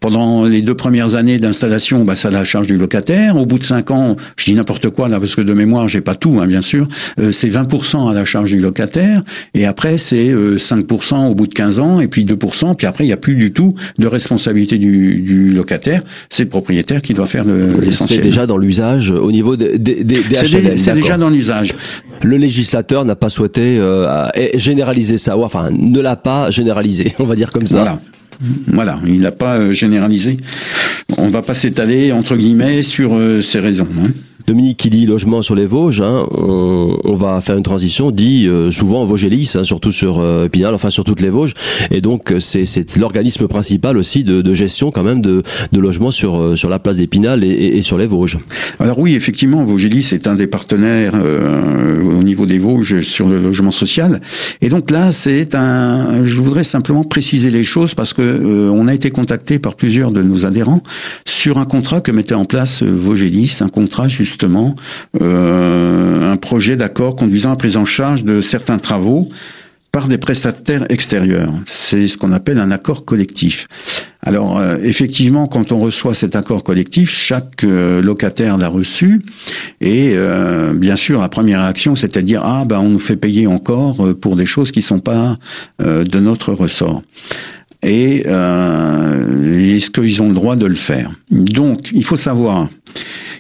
pendant 0.03 0.45
les 0.45 0.61
deux 0.61 0.75
premières 0.75 1.15
années 1.15 1.39
d'installation, 1.39 2.05
bah, 2.05 2.15
ça 2.15 2.29
a 2.29 2.31
la 2.33 2.45
charge 2.45 2.67
du 2.67 2.77
locataire. 2.77 3.37
Au 3.39 3.47
bout 3.47 3.59
de 3.59 3.65
cinq 3.65 3.91
ans, 3.91 4.17
je 4.37 4.45
dis 4.45 4.53
n'importe 4.55 4.91
quoi 4.91 5.09
là 5.09 5.19
parce 5.19 5.35
que 5.35 5.41
de 5.41 5.55
mémoire, 5.55 5.89
j'ai 5.89 6.01
pas 6.03 6.15
tout, 6.17 6.39
hein, 6.41 6.47
bien 6.47 6.61
sûr. 6.61 6.87
Euh, 7.21 7.33
c'est 7.33 7.49
20% 7.49 8.11
à 8.11 8.13
la 8.13 8.25
charge 8.27 8.51
du 8.51 8.61
locataire, 8.61 9.23
et 9.55 9.65
après 9.65 9.97
c'est 9.99 10.29
euh, 10.31 10.57
5% 10.59 11.29
au 11.31 11.35
bout 11.35 11.47
de 11.47 11.55
15 11.55 11.79
ans, 11.79 12.01
et 12.01 12.09
puis 12.09 12.25
2%, 12.25 12.75
puis 12.77 12.87
après 12.87 13.05
il 13.05 13.07
n'y 13.07 13.13
a 13.13 13.17
plus 13.17 13.37
du 13.37 13.53
tout 13.53 13.75
de 13.99 14.07
responsabilité 14.07 14.77
du, 14.79 15.21
du 15.21 15.51
locataire. 15.53 16.03
C'est 16.29 16.43
le 16.43 16.49
propriétaire 16.51 17.01
qui 17.01 17.15
doit 17.15 17.27
faire 17.27 17.45
le- 17.45 17.73
C'est 17.79 17.85
l'essentiel. 17.87 18.21
déjà 18.23 18.47
dans 18.47 18.59
l'usage 18.59 19.11
au 19.13 19.31
niveau 19.31 19.57
des, 19.57 19.79
des, 19.79 20.03
des, 20.05 20.23
C'est 20.35 20.47
HLM, 20.59 20.77
c'est 20.77 20.95
déjà 20.95 21.17
dans 21.17 21.31
l'usage. 21.31 21.73
Le 22.23 22.37
législateur 22.37 23.05
n'a 23.05 23.15
pas 23.17 23.29
souhaité 23.29 23.79
euh, 23.79 24.09
à- 24.09 24.33
généraliser 24.55 25.17
ça, 25.17 25.37
ou 25.39 25.45
enfin 25.45 25.71
ne 25.71 26.01
l'a 26.01 26.17
pas 26.17 26.51
généralisé, 26.51 27.13
on 27.21 27.25
va 27.25 27.37
dire 27.37 27.53
comme 27.53 27.67
ça. 27.69 27.79
Voilà. 27.79 28.01
Voilà, 28.69 29.01
il 29.07 29.21
n'a 29.21 29.33
pas 29.33 29.57
euh, 29.57 29.73
généralisé. 29.73 30.39
On 31.19 31.29
va 31.29 31.43
pas 31.43 31.55
s'étaler 31.55 32.13
entre 32.13 32.37
guillemets 32.37 32.83
sur 32.83 33.15
euh, 33.15 33.41
ces 33.41 33.61
raisons. 33.61 33.89
hein. 34.03 34.11
Dominique 34.53 34.77
qui 34.77 34.91
dit 34.91 35.07
logement 35.07 35.41
sur 35.41 35.55
les 35.55 35.65
Vosges, 35.65 36.03
hein, 36.03 36.27
on, 36.33 37.15
va 37.15 37.41
faire 37.41 37.57
une 37.57 37.63
transition, 37.63 38.11
dit 38.11 38.47
euh, 38.47 38.71
souvent 38.71 39.03
Vosgelis, 39.07 39.51
hein, 39.55 39.65
surtout 39.65 39.93
sur 39.93 40.21
euh, 40.21 40.47
Pinal, 40.51 40.75
enfin 40.75 40.91
sur 40.91 41.05
toutes 41.05 41.23
les 41.23 41.31
Vosges, 41.31 41.55
et 41.91 42.03
donc 42.03 42.35
c'est 42.39 42.99
l'organisme 42.99 43.49
principal 43.49 43.97
aussi 43.97 44.25
de, 44.25 44.53
gestion 44.53 44.91
quand 44.91 45.05
même 45.05 45.23
de, 45.23 45.43
de 45.73 45.81
logements 45.81 46.11
sur 46.11 46.59
sur 46.59 46.69
la 46.69 46.79
place 46.79 46.99
d'Épinal 46.99 47.45
et, 47.45 47.81
sur 47.81 47.97
les 47.97 48.05
Vosges. 48.05 48.39
Alors 48.79 48.99
oui, 48.99 49.15
effectivement, 49.15 49.65
Vosgelis 49.65 50.11
est 50.13 50.27
un 50.27 50.35
des 50.35 50.47
partenaires 50.47 51.15
au 51.15 52.23
niveau 52.23 52.45
des 52.45 52.59
Vosges 52.59 53.01
sur 53.01 53.29
le 53.29 53.41
logement 53.41 53.71
social, 53.71 54.21
et 54.61 54.69
donc 54.69 54.91
là 54.91 55.13
c'est 55.13 55.55
un, 55.55 56.25
je 56.25 56.41
voudrais 56.43 56.65
simplement 56.65 57.05
préciser 57.05 57.49
les 57.49 57.65
choses 57.65 57.95
parce 57.95 58.13
que 58.13 58.69
on 58.71 58.87
a 58.87 58.93
été 58.93 59.11
contacté 59.11 59.59
par 59.59 59.77
plusieurs 59.77 60.13
de 60.13 60.23
nos 60.23 60.45
adhérents 60.45 60.83
sur 61.25 61.57
un 61.57 61.65
contrat 61.65 62.03
que 62.03 62.13
mettait 62.13 62.35
en 62.35 62.45
place 62.45 62.83
Vosgelis, 62.83 63.59
un 63.63 63.69
contrat 63.69 64.09
euh, 65.21 66.33
un 66.33 66.37
projet 66.37 66.77
d'accord 66.77 67.17
conduisant 67.17 67.53
à 67.53 67.57
prise 67.57 67.77
en 67.77 67.85
charge 67.85 68.25
de 68.25 68.41
certains 68.41 68.79
travaux 68.79 69.29
par 69.91 70.09
des 70.09 70.17
prestataires 70.17 70.87
extérieurs. 70.91 71.53
C'est 71.67 72.09
ce 72.09 72.17
qu'on 72.17 72.33
appelle 72.33 72.59
un 72.59 72.71
accord 72.71 73.05
collectif. 73.05 73.69
Alors 74.23 74.59
euh, 74.59 74.79
effectivement, 74.83 75.47
quand 75.47 75.71
on 75.71 75.79
reçoit 75.79 76.15
cet 76.15 76.35
accord 76.35 76.65
collectif, 76.65 77.11
chaque 77.11 77.63
euh, 77.65 78.01
locataire 78.01 78.57
l'a 78.57 78.69
reçu 78.69 79.23
et 79.81 80.17
bien 80.75 80.97
sûr 80.97 81.21
la 81.21 81.29
première 81.29 81.61
réaction 81.61 81.95
c'est 81.95 82.17
à 82.17 82.23
dire 82.23 82.43
ah 82.45 82.65
ben 82.67 82.79
on 82.79 82.89
nous 82.89 82.99
fait 82.99 83.17
payer 83.17 83.47
encore 83.47 84.15
pour 84.21 84.37
des 84.37 84.47
choses 84.47 84.73
qui 84.73 84.81
sont 84.81 85.01
pas 85.01 85.37
de 85.79 86.21
notre 86.21 86.53
ressort. 86.53 87.03
Et 87.85 88.21
est-ce 88.21 89.91
qu'ils 89.91 90.23
ont 90.23 90.29
le 90.29 90.35
droit 90.35 90.57
de 90.57 90.67
le 90.67 90.75
faire? 90.75 91.13
Donc 91.31 91.91
il 91.93 92.05
faut 92.05 92.17
savoir 92.17 92.69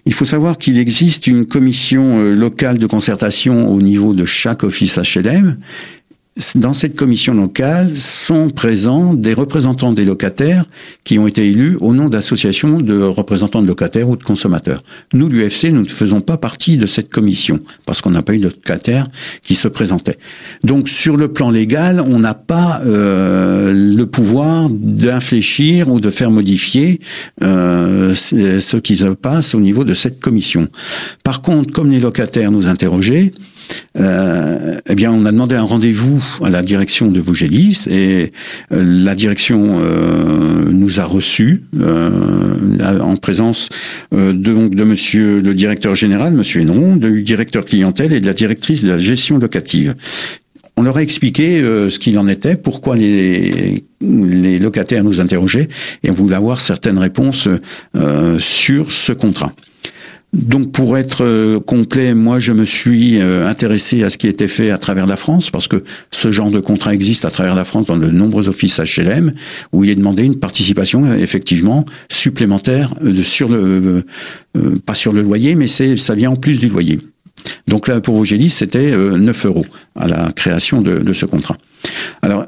il 0.04 0.12
faut 0.12 0.24
savoir 0.24 0.58
qu'il 0.58 0.78
existe 0.78 1.26
une 1.26 1.46
commission 1.46 2.18
euh, 2.18 2.32
locale 2.32 2.78
de 2.78 2.86
concertation 2.86 3.68
au 3.68 3.80
niveau 3.80 4.14
de 4.14 4.24
chaque 4.24 4.64
office 4.64 4.98
HLM 4.98 5.58
dans 6.54 6.72
cette 6.72 6.96
commission 6.96 7.34
locale 7.34 7.90
sont 7.90 8.48
présents 8.48 9.12
des 9.12 9.34
représentants 9.34 9.92
des 9.92 10.06
locataires 10.06 10.64
qui 11.04 11.18
ont 11.18 11.26
été 11.26 11.46
élus 11.46 11.76
au 11.80 11.92
nom 11.92 12.08
d'associations 12.08 12.78
de 12.78 13.02
représentants 13.02 13.60
de 13.60 13.66
locataires 13.66 14.08
ou 14.08 14.16
de 14.16 14.22
consommateurs. 14.22 14.82
Nous, 15.12 15.28
l'UFC, 15.28 15.64
nous 15.64 15.82
ne 15.82 15.88
faisons 15.88 16.22
pas 16.22 16.38
partie 16.38 16.78
de 16.78 16.86
cette 16.86 17.10
commission 17.10 17.60
parce 17.84 18.00
qu'on 18.00 18.10
n'a 18.10 18.22
pas 18.22 18.34
eu 18.34 18.38
de 18.38 18.44
locataires 18.44 19.08
qui 19.42 19.54
se 19.54 19.68
présentaient. 19.68 20.18
Donc, 20.64 20.88
sur 20.88 21.18
le 21.18 21.28
plan 21.28 21.50
légal, 21.50 22.00
on 22.00 22.18
n'a 22.18 22.34
pas 22.34 22.80
euh, 22.86 23.72
le 23.74 24.06
pouvoir 24.06 24.70
d'infléchir 24.70 25.90
ou 25.90 26.00
de 26.00 26.10
faire 26.10 26.30
modifier 26.30 27.00
euh, 27.42 28.14
ce 28.14 28.76
qui 28.78 28.96
se 28.96 29.04
passe 29.06 29.54
au 29.54 29.60
niveau 29.60 29.84
de 29.84 29.92
cette 29.92 30.18
commission. 30.18 30.68
Par 31.24 31.42
contre, 31.42 31.72
comme 31.72 31.90
les 31.90 32.00
locataires 32.00 32.50
nous 32.50 32.68
interrogeaient, 32.68 33.32
euh, 33.98 34.78
eh 34.88 34.94
bien, 34.94 35.12
on 35.12 35.24
a 35.26 35.32
demandé 35.32 35.54
un 35.54 35.62
rendez-vous 35.62 36.22
à 36.42 36.50
la 36.50 36.62
direction 36.62 37.08
de 37.08 37.20
Vougelis 37.20 37.86
et 37.90 38.32
euh, 38.72 38.82
la 38.82 39.14
direction 39.14 39.80
euh, 39.80 40.64
nous 40.70 40.98
a 40.98 41.04
reçus 41.04 41.62
en 41.80 43.16
présence 43.16 43.68
de, 44.12 44.32
donc, 44.32 44.74
de 44.74 44.84
Monsieur 44.84 45.40
le 45.40 45.54
directeur 45.54 45.94
général, 45.94 46.34
Monsieur 46.34 46.62
Henron, 46.62 46.96
du 46.96 47.22
directeur 47.22 47.64
clientèle 47.64 48.12
et 48.12 48.20
de 48.20 48.26
la 48.26 48.32
directrice 48.32 48.82
de 48.82 48.88
la 48.88 48.98
gestion 48.98 49.38
locative. 49.38 49.94
On 50.76 50.82
leur 50.82 50.96
a 50.96 51.02
expliqué 51.02 51.60
ce 51.60 51.98
qu'il 51.98 52.18
en 52.18 52.26
était, 52.28 52.56
pourquoi 52.56 52.96
les, 52.96 53.84
les 54.00 54.58
locataires 54.58 55.04
nous 55.04 55.20
interrogeaient, 55.20 55.68
et 56.02 56.10
on 56.10 56.14
voulait 56.14 56.36
avoir 56.36 56.60
certaines 56.60 56.98
réponses 56.98 57.48
sur 58.38 58.90
ce 58.90 59.12
contrat. 59.12 59.52
Donc 60.32 60.72
pour 60.72 60.96
être 60.96 61.24
euh, 61.24 61.60
complet, 61.60 62.14
moi 62.14 62.38
je 62.38 62.52
me 62.52 62.64
suis 62.64 63.20
euh, 63.20 63.46
intéressé 63.46 64.02
à 64.02 64.08
ce 64.08 64.16
qui 64.16 64.28
était 64.28 64.48
fait 64.48 64.70
à 64.70 64.78
travers 64.78 65.06
la 65.06 65.16
France 65.16 65.50
parce 65.50 65.68
que 65.68 65.84
ce 66.10 66.32
genre 66.32 66.50
de 66.50 66.58
contrat 66.58 66.94
existe 66.94 67.26
à 67.26 67.30
travers 67.30 67.54
la 67.54 67.64
France 67.64 67.86
dans 67.86 67.98
de 67.98 68.08
nombreux 68.08 68.48
offices 68.48 68.80
HLM 68.80 69.34
où 69.72 69.84
il 69.84 69.90
est 69.90 69.94
demandé 69.94 70.24
une 70.24 70.36
participation 70.36 71.12
effectivement 71.12 71.84
supplémentaire 72.10 72.94
euh, 73.02 73.22
sur 73.22 73.48
le 73.48 74.04
pas 74.86 74.94
sur 74.94 75.12
le 75.12 75.20
loyer 75.20 75.54
mais 75.54 75.66
c'est 75.66 75.98
ça 75.98 76.14
vient 76.14 76.30
en 76.30 76.36
plus 76.36 76.58
du 76.58 76.68
loyer. 76.68 76.98
Donc 77.68 77.86
là 77.86 78.00
pour 78.00 78.16
Vogélis 78.16 78.50
c'était 78.50 78.96
9 78.96 79.46
euros 79.46 79.66
à 79.96 80.08
la 80.08 80.32
création 80.32 80.80
de 80.80 81.12
ce 81.12 81.26
contrat. 81.26 81.58
Alors 82.22 82.46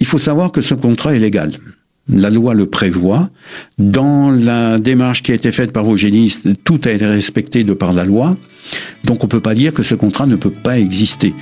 il 0.00 0.06
faut 0.06 0.18
savoir 0.18 0.50
que 0.50 0.62
ce 0.62 0.74
contrat 0.74 1.14
est 1.14 1.18
légal. 1.18 1.52
La 2.12 2.30
loi 2.30 2.54
le 2.54 2.66
prévoit. 2.66 3.28
Dans 3.78 4.30
la 4.30 4.78
démarche 4.78 5.22
qui 5.22 5.32
a 5.32 5.34
été 5.34 5.52
faite 5.52 5.72
par 5.72 5.84
vos 5.84 5.96
génistes, 5.96 6.48
tout 6.64 6.80
a 6.84 6.90
été 6.90 7.06
respecté 7.06 7.64
de 7.64 7.74
par 7.74 7.92
la 7.92 8.04
loi. 8.04 8.36
Donc 9.04 9.22
on 9.22 9.26
ne 9.26 9.30
peut 9.30 9.40
pas 9.40 9.54
dire 9.54 9.72
que 9.72 9.82
ce 9.82 9.94
contrat 9.94 10.26
ne 10.26 10.36
peut 10.36 10.50
pas 10.50 10.78
exister. 10.78 11.34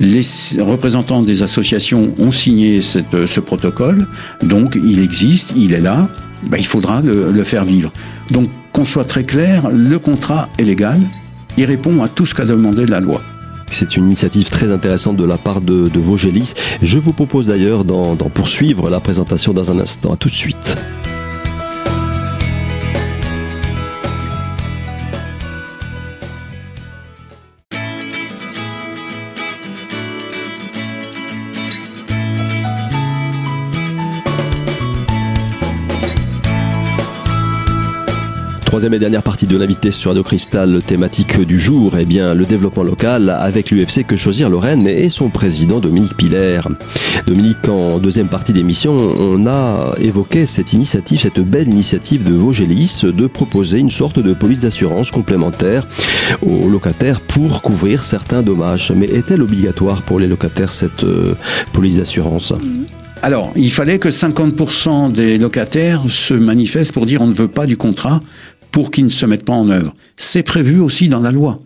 Les 0.00 0.22
représentants 0.58 1.22
des 1.22 1.42
associations 1.42 2.14
ont 2.18 2.30
signé 2.30 2.80
ce 2.82 3.40
protocole, 3.40 4.06
donc 4.42 4.76
il 4.82 4.98
existe, 4.98 5.52
il 5.56 5.72
est 5.72 5.80
là, 5.80 6.08
ben, 6.48 6.58
il 6.58 6.66
faudra 6.66 7.00
le, 7.00 7.30
le 7.30 7.44
faire 7.44 7.64
vivre. 7.64 7.92
Donc 8.30 8.46
qu'on 8.72 8.84
soit 8.84 9.04
très 9.04 9.22
clair, 9.22 9.70
le 9.70 9.98
contrat 9.98 10.48
est 10.58 10.64
légal, 10.64 11.00
il 11.56 11.64
répond 11.64 12.02
à 12.02 12.08
tout 12.08 12.26
ce 12.26 12.34
qu'a 12.34 12.44
demandé 12.44 12.86
la 12.86 13.00
loi. 13.00 13.22
C'est 13.70 13.96
une 13.96 14.06
initiative 14.06 14.48
très 14.48 14.70
intéressante 14.70 15.16
de 15.16 15.24
la 15.24 15.38
part 15.38 15.60
de, 15.60 15.88
de 15.88 16.00
Vosgelis. 16.00 16.54
Je 16.82 16.98
vous 16.98 17.12
propose 17.12 17.46
d'ailleurs 17.46 17.84
d'en 17.84 18.16
poursuivre 18.16 18.90
la 18.90 19.00
présentation 19.00 19.52
dans 19.52 19.70
un 19.70 19.78
instant. 19.78 20.12
À 20.12 20.16
tout 20.16 20.28
de 20.28 20.34
suite. 20.34 20.76
Troisième 38.74 38.94
et 38.94 38.98
dernière 38.98 39.22
partie 39.22 39.46
de 39.46 39.56
l'invité 39.56 39.92
sur 39.92 40.10
Radio 40.10 40.24
Cristal, 40.24 40.82
thématique 40.84 41.40
du 41.40 41.60
jour, 41.60 41.96
eh 41.96 42.04
bien, 42.04 42.34
le 42.34 42.44
développement 42.44 42.82
local 42.82 43.30
avec 43.30 43.70
l'UFC 43.70 44.04
Que 44.04 44.16
Choisir 44.16 44.50
Lorraine 44.50 44.88
et 44.88 45.08
son 45.10 45.28
président 45.28 45.78
Dominique 45.78 46.16
Piller. 46.16 46.58
Dominique, 47.24 47.68
en 47.68 47.98
deuxième 47.98 48.26
partie 48.26 48.52
d'émission, 48.52 48.92
on 48.92 49.46
a 49.46 49.94
évoqué 50.00 50.44
cette 50.44 50.72
initiative, 50.72 51.20
cette 51.20 51.38
belle 51.38 51.68
initiative 51.68 52.24
de 52.24 52.34
Vosgelis 52.34 53.02
de 53.04 53.28
proposer 53.28 53.78
une 53.78 53.92
sorte 53.92 54.18
de 54.18 54.34
police 54.34 54.62
d'assurance 54.62 55.12
complémentaire 55.12 55.86
aux 56.42 56.68
locataires 56.68 57.20
pour 57.20 57.62
couvrir 57.62 58.02
certains 58.02 58.42
dommages. 58.42 58.90
Mais 58.90 59.06
est-elle 59.06 59.42
obligatoire 59.42 60.02
pour 60.02 60.18
les 60.18 60.26
locataires 60.26 60.72
cette 60.72 61.04
euh, 61.04 61.36
police 61.72 61.98
d'assurance? 61.98 62.52
Alors, 63.24 63.54
il 63.56 63.72
fallait 63.72 63.98
que 63.98 64.10
50% 64.10 65.10
des 65.10 65.38
locataires 65.38 66.02
se 66.08 66.34
manifestent 66.34 66.92
pour 66.92 67.06
dire 67.06 67.22
on 67.22 67.26
ne 67.26 67.32
veut 67.32 67.48
pas 67.48 67.64
du 67.64 67.78
contrat 67.78 68.20
pour 68.74 68.90
qu'ils 68.90 69.04
ne 69.04 69.08
se 69.08 69.24
mettent 69.24 69.44
pas 69.44 69.52
en 69.52 69.70
œuvre. 69.70 69.94
C'est 70.16 70.42
prévu 70.42 70.80
aussi 70.80 71.08
dans 71.08 71.20
la 71.20 71.30
loi. 71.30 71.60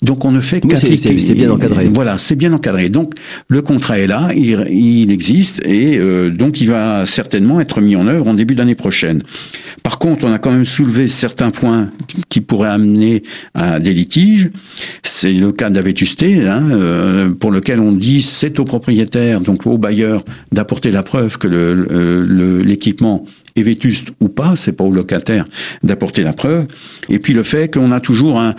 Donc 0.00 0.24
on 0.24 0.30
ne 0.30 0.40
fait 0.40 0.60
qu'appliquer. 0.60 1.18
C'est 1.18 1.34
bien 1.34 1.50
encadré. 1.50 1.90
Voilà, 1.92 2.18
c'est 2.18 2.36
bien 2.36 2.52
encadré. 2.52 2.88
Donc 2.88 3.14
le 3.48 3.62
contrat 3.62 3.98
est 3.98 4.06
là, 4.06 4.30
il, 4.32 4.64
il 4.70 5.10
existe 5.10 5.60
et 5.66 5.98
euh, 5.98 6.30
donc 6.30 6.60
il 6.60 6.68
va 6.68 7.04
certainement 7.04 7.60
être 7.60 7.80
mis 7.80 7.96
en 7.96 8.06
œuvre 8.06 8.28
en 8.28 8.34
début 8.34 8.54
d'année 8.54 8.76
prochaine. 8.76 9.22
Par 9.82 9.98
contre, 9.98 10.24
on 10.24 10.32
a 10.32 10.38
quand 10.38 10.52
même 10.52 10.64
soulevé 10.64 11.08
certains 11.08 11.50
points 11.50 11.90
qui 12.28 12.40
pourraient 12.40 12.68
amener 12.68 13.24
à 13.54 13.80
des 13.80 13.92
litiges. 13.92 14.50
C'est 15.02 15.32
le 15.32 15.50
cas 15.50 15.68
de 15.68 15.74
la 15.74 15.82
vétusté, 15.82 16.46
hein, 16.46 16.68
euh, 16.70 17.30
pour 17.34 17.50
lequel 17.50 17.80
on 17.80 17.90
dit 17.90 18.22
c'est 18.22 18.60
au 18.60 18.64
propriétaire, 18.64 19.40
donc 19.40 19.66
au 19.66 19.78
bailleur, 19.78 20.24
d'apporter 20.52 20.92
la 20.92 21.02
preuve 21.02 21.38
que 21.38 21.48
l'équipement 22.62 23.26
est 23.56 23.62
vétuste 23.62 24.12
ou 24.20 24.28
pas, 24.28 24.56
c'est 24.56 24.72
pas 24.72 24.84
au 24.84 24.92
locataire 24.92 25.44
d'apporter 25.82 26.22
la 26.22 26.32
preuve. 26.32 26.66
Et 27.08 27.18
puis 27.18 27.34
le 27.34 27.42
fait 27.42 27.72
qu'on 27.72 27.92
a 27.92 28.00
toujours 28.00 28.40
un, 28.40 28.54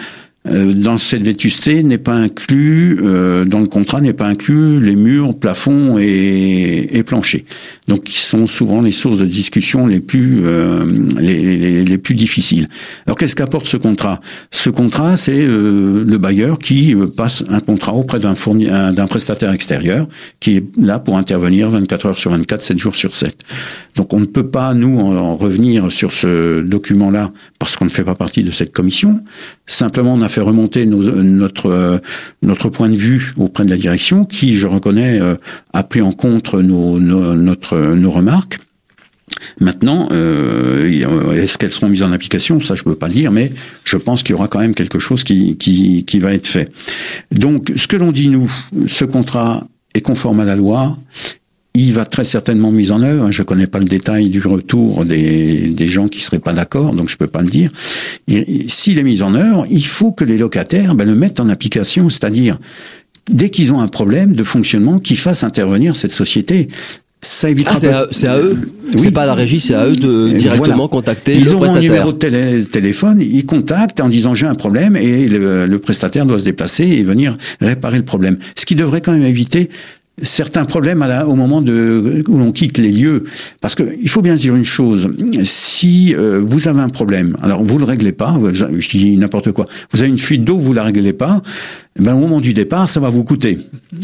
euh, 0.46 0.74
dans 0.74 0.98
cette 0.98 1.22
vétusté 1.22 1.84
n'est 1.84 1.98
pas 1.98 2.16
inclus, 2.16 2.98
euh, 3.02 3.46
dans 3.46 3.62
le 3.62 3.68
contrat 3.68 4.02
n'est 4.02 4.12
pas 4.12 4.28
inclus 4.28 4.82
les 4.82 4.96
murs, 4.96 5.38
plafonds 5.38 5.98
et, 5.98 6.90
et 6.92 7.04
planchers. 7.04 7.44
Donc, 7.88 8.04
qui 8.04 8.20
sont 8.20 8.46
souvent 8.46 8.82
les 8.82 8.92
sources 8.92 9.18
de 9.18 9.26
discussion 9.26 9.88
les 9.88 10.02
plus 10.02 10.42
euh, 10.44 10.84
les, 11.18 11.86
les, 11.86 11.98
plus 11.98 12.16
difficiles. 12.16 12.68
Alors, 13.06 13.18
qu'est-ce 13.18 13.38
qu'apporte 13.38 13.68
ce 13.68 13.78
contrat? 13.78 14.20
Ce 14.52 14.70
contrat, 14.70 15.16
c'est 15.16 15.46
le 15.46 16.18
bailleur 16.18 16.60
qui 16.60 16.94
passe 17.16 17.44
un 17.50 17.60
contrat 17.60 17.94
auprès 17.94 18.20
d'un 18.20 18.34
d'un 18.34 19.08
prestataire 19.08 19.52
extérieur 19.52 20.08
qui 20.40 20.58
est 20.58 20.64
là 20.78 21.00
pour 21.00 21.18
intervenir 21.18 21.70
24 21.70 22.06
heures 22.08 22.18
sur 22.18 22.32
24, 22.32 22.62
7 22.62 22.78
jours 22.78 22.96
sur 22.96 23.16
7. 23.16 23.38
Donc, 23.96 24.14
on 24.14 24.20
ne 24.20 24.26
peut 24.26 24.48
pas 24.48 24.74
nous 24.74 25.00
en 25.00 25.38
revenir 25.38 25.92
sur 25.92 26.12
ce 26.12 26.60
document-là 26.60 27.32
parce 27.60 27.78
qu'on 27.78 27.86
ne 27.86 27.90
fait 27.90 28.04
pas 28.04 28.16
partie 28.16 28.44
de 28.44 28.52
cette 28.52 28.74
commission. 28.74 29.24
Simplement, 29.66 30.14
on 30.14 30.22
a 30.22 30.30
fait 30.34 30.42
remonter 30.42 30.86
notre 30.86 31.68
euh, 31.68 31.98
notre 32.42 32.70
point 32.70 32.90
de 32.90 32.96
vue 32.96 33.34
auprès 33.38 33.66
de 33.66 33.70
la 33.70 33.78
direction, 33.78 34.26
qui, 34.26 34.56
je 34.56 34.68
reconnais, 34.68 35.20
euh, 35.22 35.36
a 35.74 35.84
pris 35.84 36.02
en 36.02 36.12
compte 36.12 36.54
nos, 36.54 37.00
notre, 37.00 37.78
nos 37.78 38.12
remarques. 38.12 38.60
Maintenant, 39.60 40.10
euh, 40.12 41.34
est-ce 41.34 41.58
qu'elles 41.58 41.72
seront 41.72 41.90
mises 41.90 42.04
en 42.04 42.12
application? 42.12 42.60
Ça, 42.60 42.76
je 42.76 42.82
ne 42.82 42.92
peux 42.92 42.96
pas 42.96 43.08
le 43.08 43.14
dire, 43.14 43.32
mais 43.32 43.52
je 43.84 43.98
pense 43.98 44.24
qu'il 44.24 44.34
y 44.34 44.36
aura 44.36 44.48
quand 44.48 44.60
même 44.60 44.76
quelque 44.76 45.00
chose 45.00 45.24
qui, 45.24 45.58
qui, 45.58 46.06
qui 46.06 46.20
va 46.20 46.34
être 46.34 46.48
fait. 46.48 46.72
Donc, 47.32 47.72
ce 47.76 47.88
que 47.88 47.96
l'on 47.96 48.12
dit, 48.12 48.28
nous, 48.28 48.52
ce 48.88 49.06
contrat 49.06 49.66
est 49.94 50.02
conforme 50.02 50.40
à 50.40 50.46
la 50.46 50.56
loi. 50.56 50.98
Il 51.76 51.94
va 51.94 52.06
très 52.06 52.24
certainement 52.24 52.72
mis 52.72 52.92
en 52.92 53.02
œuvre. 53.02 53.32
Je 53.32 53.42
ne 53.42 53.46
connais 53.46 53.66
pas 53.66 53.80
le 53.80 53.86
détail 53.86 54.30
du 54.30 54.40
retour 54.42 55.06
des, 55.06 55.70
des 55.70 55.88
gens 55.88 56.08
qui 56.08 56.22
seraient 56.22 56.40
pas 56.40 56.54
d'accord, 56.54 56.94
donc 56.94 57.10
je 57.10 57.18
peux 57.18 57.28
pas 57.28 57.42
le 57.42 57.50
dire. 57.50 57.72
S'il 58.68 59.00
est 59.00 59.04
mis 59.04 59.24
en 59.24 59.34
œuvre, 59.34 59.66
il 59.70 59.86
faut 59.86 60.12
que 60.12 60.24
les 60.24 60.38
locataires 60.38 60.94
ben, 60.94 61.06
le 61.06 61.16
mettent 61.16 61.40
en 61.40 61.50
application, 61.50 62.10
c'est-à-dire 62.10 62.60
dès 63.32 63.50
qu'ils 63.50 63.74
ont 63.74 63.80
un 63.80 63.88
problème 63.88 64.34
de 64.34 64.44
fonctionnement, 64.44 65.00
qu'ils 65.00 65.18
fassent 65.18 65.44
intervenir 65.44 65.96
cette 65.96 66.12
société 66.12 66.68
ça 67.24 67.50
évitera. 67.50 67.76
Ah, 67.76 68.08
c'est 68.12 68.28
à, 68.28 68.38
eux. 68.38 68.58
C'est 68.98 69.12
pas 69.12 69.24
à 69.24 69.26
la 69.26 69.34
régie, 69.34 69.60
c'est 69.60 69.74
à 69.74 69.88
eux 69.88 69.96
de 69.96 70.38
directement 70.38 70.88
contacter 70.88 71.36
ils 71.36 71.46
le 71.46 71.56
prestataire. 71.56 71.82
Ils 71.82 71.90
ont 71.90 71.94
un 71.94 71.96
numéro 71.96 72.14
de 72.14 72.64
téléphone, 72.64 73.22
ils 73.22 73.46
contactent 73.46 74.02
en 74.02 74.10
disant 74.10 74.34
j'ai 74.34 74.46
un 74.46 74.56
problème 74.56 74.96
et 74.96 75.28
le, 75.28 75.66
le, 75.66 75.80
prestataire 75.80 76.26
doit 76.26 76.40
se 76.40 76.44
déplacer 76.44 76.84
et 76.84 77.04
venir 77.04 77.38
réparer 77.62 77.98
le 77.98 78.04
problème. 78.04 78.38
Ce 78.56 78.66
qui 78.66 78.76
devrait 78.76 79.02
quand 79.02 79.14
même 79.14 79.24
éviter 79.24 79.70
certains 80.22 80.66
problèmes 80.66 81.02
au 81.28 81.36
moment 81.36 81.60
où 81.60 82.38
l'on 82.38 82.52
quitte 82.52 82.78
les 82.78 82.92
lieux. 82.92 83.24
Parce 83.62 83.76
que 83.76 83.84
il 84.00 84.10
faut 84.10 84.22
bien 84.22 84.36
dire 84.36 84.56
une 84.56 84.64
chose, 84.64 85.10
si 85.44 86.14
euh, 86.16 86.42
vous 86.44 86.68
avez 86.68 86.82
un 86.82 86.90
problème, 86.90 87.36
alors 87.42 87.64
vous 87.64 87.80
le 87.80 87.86
réglez 87.86 88.12
pas, 88.12 88.40
je 88.54 88.90
dis 88.90 89.18
n'importe 89.18 89.52
quoi, 89.52 89.66
vous 89.92 90.02
avez 90.02 90.10
une 90.10 90.18
fuite 90.18 90.44
d'eau, 90.44 90.58
vous 90.58 90.74
la 90.74 90.84
réglez 90.84 91.14
pas, 91.14 91.42
ben, 92.00 92.16
au 92.16 92.18
moment 92.18 92.42
du 92.42 92.54
départ, 92.54 92.90
ça 92.90 93.00
va 93.00 93.10
vous 93.10 93.24
coûter. 93.24 93.60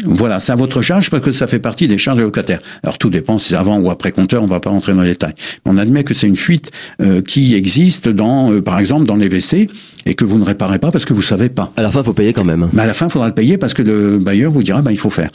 Voilà, 0.05 0.39
c'est 0.39 0.51
à 0.51 0.55
votre 0.55 0.81
charge 0.81 1.09
parce 1.09 1.23
que 1.23 1.31
ça 1.31 1.47
fait 1.47 1.59
partie 1.59 1.87
des 1.87 1.97
charges 1.97 2.19
locataires. 2.19 2.61
Alors 2.83 2.99
tout 2.99 3.09
dépend 3.09 3.39
si 3.39 3.49
c'est 3.49 3.55
avant 3.55 3.79
ou 3.79 3.89
après 3.89 4.11
compteur, 4.11 4.43
on 4.43 4.47
va 4.47 4.59
pas 4.59 4.69
rentrer 4.69 4.93
dans 4.93 5.01
les 5.01 5.11
détails. 5.11 5.33
On 5.65 5.77
admet 5.77 6.03
que 6.03 6.13
c'est 6.13 6.27
une 6.27 6.35
fuite 6.35 6.71
euh, 7.01 7.21
qui 7.21 7.55
existe 7.55 8.07
dans, 8.07 8.51
euh, 8.51 8.61
par 8.61 8.77
exemple, 8.79 9.05
dans 9.05 9.15
les 9.15 9.27
WC 9.27 9.69
et 10.05 10.13
que 10.13 10.23
vous 10.23 10.37
ne 10.37 10.43
réparez 10.43 10.77
pas 10.77 10.91
parce 10.91 11.05
que 11.05 11.13
vous 11.13 11.23
savez 11.23 11.49
pas. 11.49 11.73
À 11.77 11.81
la 11.81 11.89
fin, 11.89 12.01
il 12.01 12.05
faut 12.05 12.13
payer 12.13 12.33
quand 12.33 12.45
même. 12.45 12.69
Mais 12.73 12.83
à 12.83 12.87
la 12.87 12.93
fin, 12.93 13.07
il 13.07 13.11
faudra 13.11 13.27
le 13.27 13.33
payer 13.33 13.57
parce 13.57 13.73
que 13.73 13.81
le 13.81 14.19
bailleur 14.19 14.51
vous 14.51 14.61
dira, 14.61 14.81
ben, 14.83 14.91
il 14.91 14.99
faut 14.99 15.09
faire. 15.09 15.29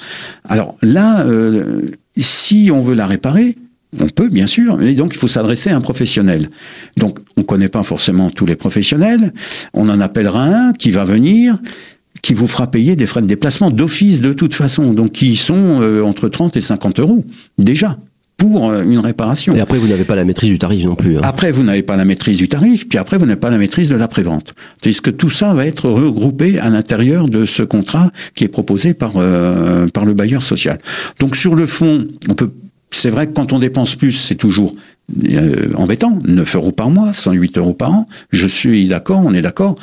Alors 0.48 0.76
là, 0.80 1.24
euh, 1.26 1.82
si 2.16 2.70
on 2.72 2.80
veut 2.80 2.94
la 2.94 3.06
réparer, 3.06 3.56
on 4.00 4.06
peut, 4.06 4.28
bien 4.28 4.46
sûr, 4.46 4.76
mais 4.76 4.94
donc 4.94 5.14
il 5.14 5.18
faut 5.18 5.28
s'adresser 5.28 5.70
à 5.70 5.76
un 5.76 5.80
professionnel. 5.80 6.50
Donc 6.96 7.18
on 7.36 7.40
ne 7.40 7.46
connaît 7.46 7.68
pas 7.68 7.82
forcément 7.82 8.30
tous 8.30 8.46
les 8.46 8.56
professionnels, 8.56 9.32
on 9.72 9.88
en 9.88 10.00
appellera 10.00 10.44
un 10.44 10.72
qui 10.72 10.90
va 10.90 11.04
venir, 11.04 11.58
qui 12.24 12.32
vous 12.32 12.46
fera 12.46 12.66
payer 12.66 12.96
des 12.96 13.06
frais 13.06 13.20
de 13.20 13.26
déplacement 13.26 13.70
d'office 13.70 14.22
de 14.22 14.32
toute 14.32 14.54
façon, 14.54 14.92
donc 14.92 15.12
qui 15.12 15.36
sont 15.36 15.82
euh, 15.82 16.02
entre 16.02 16.30
30 16.30 16.56
et 16.56 16.62
50 16.62 16.98
euros 17.00 17.22
déjà 17.58 17.98
pour 18.38 18.70
euh, 18.70 18.82
une 18.82 18.98
réparation. 18.98 19.54
Et 19.54 19.60
après, 19.60 19.76
vous 19.76 19.88
n'avez 19.88 20.04
pas 20.04 20.16
la 20.16 20.24
maîtrise 20.24 20.48
du 20.48 20.58
tarif 20.58 20.86
non 20.86 20.94
plus. 20.94 21.18
Hein. 21.18 21.20
Après, 21.22 21.52
vous 21.52 21.62
n'avez 21.62 21.82
pas 21.82 21.96
la 21.96 22.06
maîtrise 22.06 22.38
du 22.38 22.48
tarif, 22.48 22.88
puis 22.88 22.98
après, 22.98 23.18
vous 23.18 23.26
n'avez 23.26 23.38
pas 23.38 23.50
la 23.50 23.58
maîtrise 23.58 23.90
de 23.90 23.94
la 23.94 24.08
prévente. 24.08 24.54
Puisque 24.80 25.14
tout 25.18 25.28
ça 25.28 25.52
va 25.52 25.66
être 25.66 25.90
regroupé 25.90 26.58
à 26.58 26.70
l'intérieur 26.70 27.28
de 27.28 27.44
ce 27.44 27.62
contrat 27.62 28.10
qui 28.34 28.44
est 28.44 28.48
proposé 28.48 28.94
par 28.94 29.12
euh, 29.16 29.86
par 29.88 30.06
le 30.06 30.14
bailleur 30.14 30.42
social. 30.42 30.78
Donc 31.20 31.36
sur 31.36 31.54
le 31.54 31.66
fond, 31.66 32.06
on 32.30 32.34
peut 32.34 32.50
c'est 32.90 33.10
vrai 33.10 33.26
que 33.26 33.32
quand 33.32 33.52
on 33.52 33.58
dépense 33.58 33.96
plus, 33.96 34.12
c'est 34.12 34.36
toujours 34.36 34.72
euh, 35.30 35.72
embêtant. 35.76 36.18
9 36.26 36.56
euros 36.56 36.72
par 36.72 36.90
mois, 36.90 37.12
108 37.12 37.58
euros 37.58 37.74
par 37.74 37.92
an. 37.92 38.08
Je 38.30 38.46
suis 38.46 38.86
d'accord, 38.86 39.22
on 39.24 39.34
est 39.34 39.42
d'accord. 39.42 39.76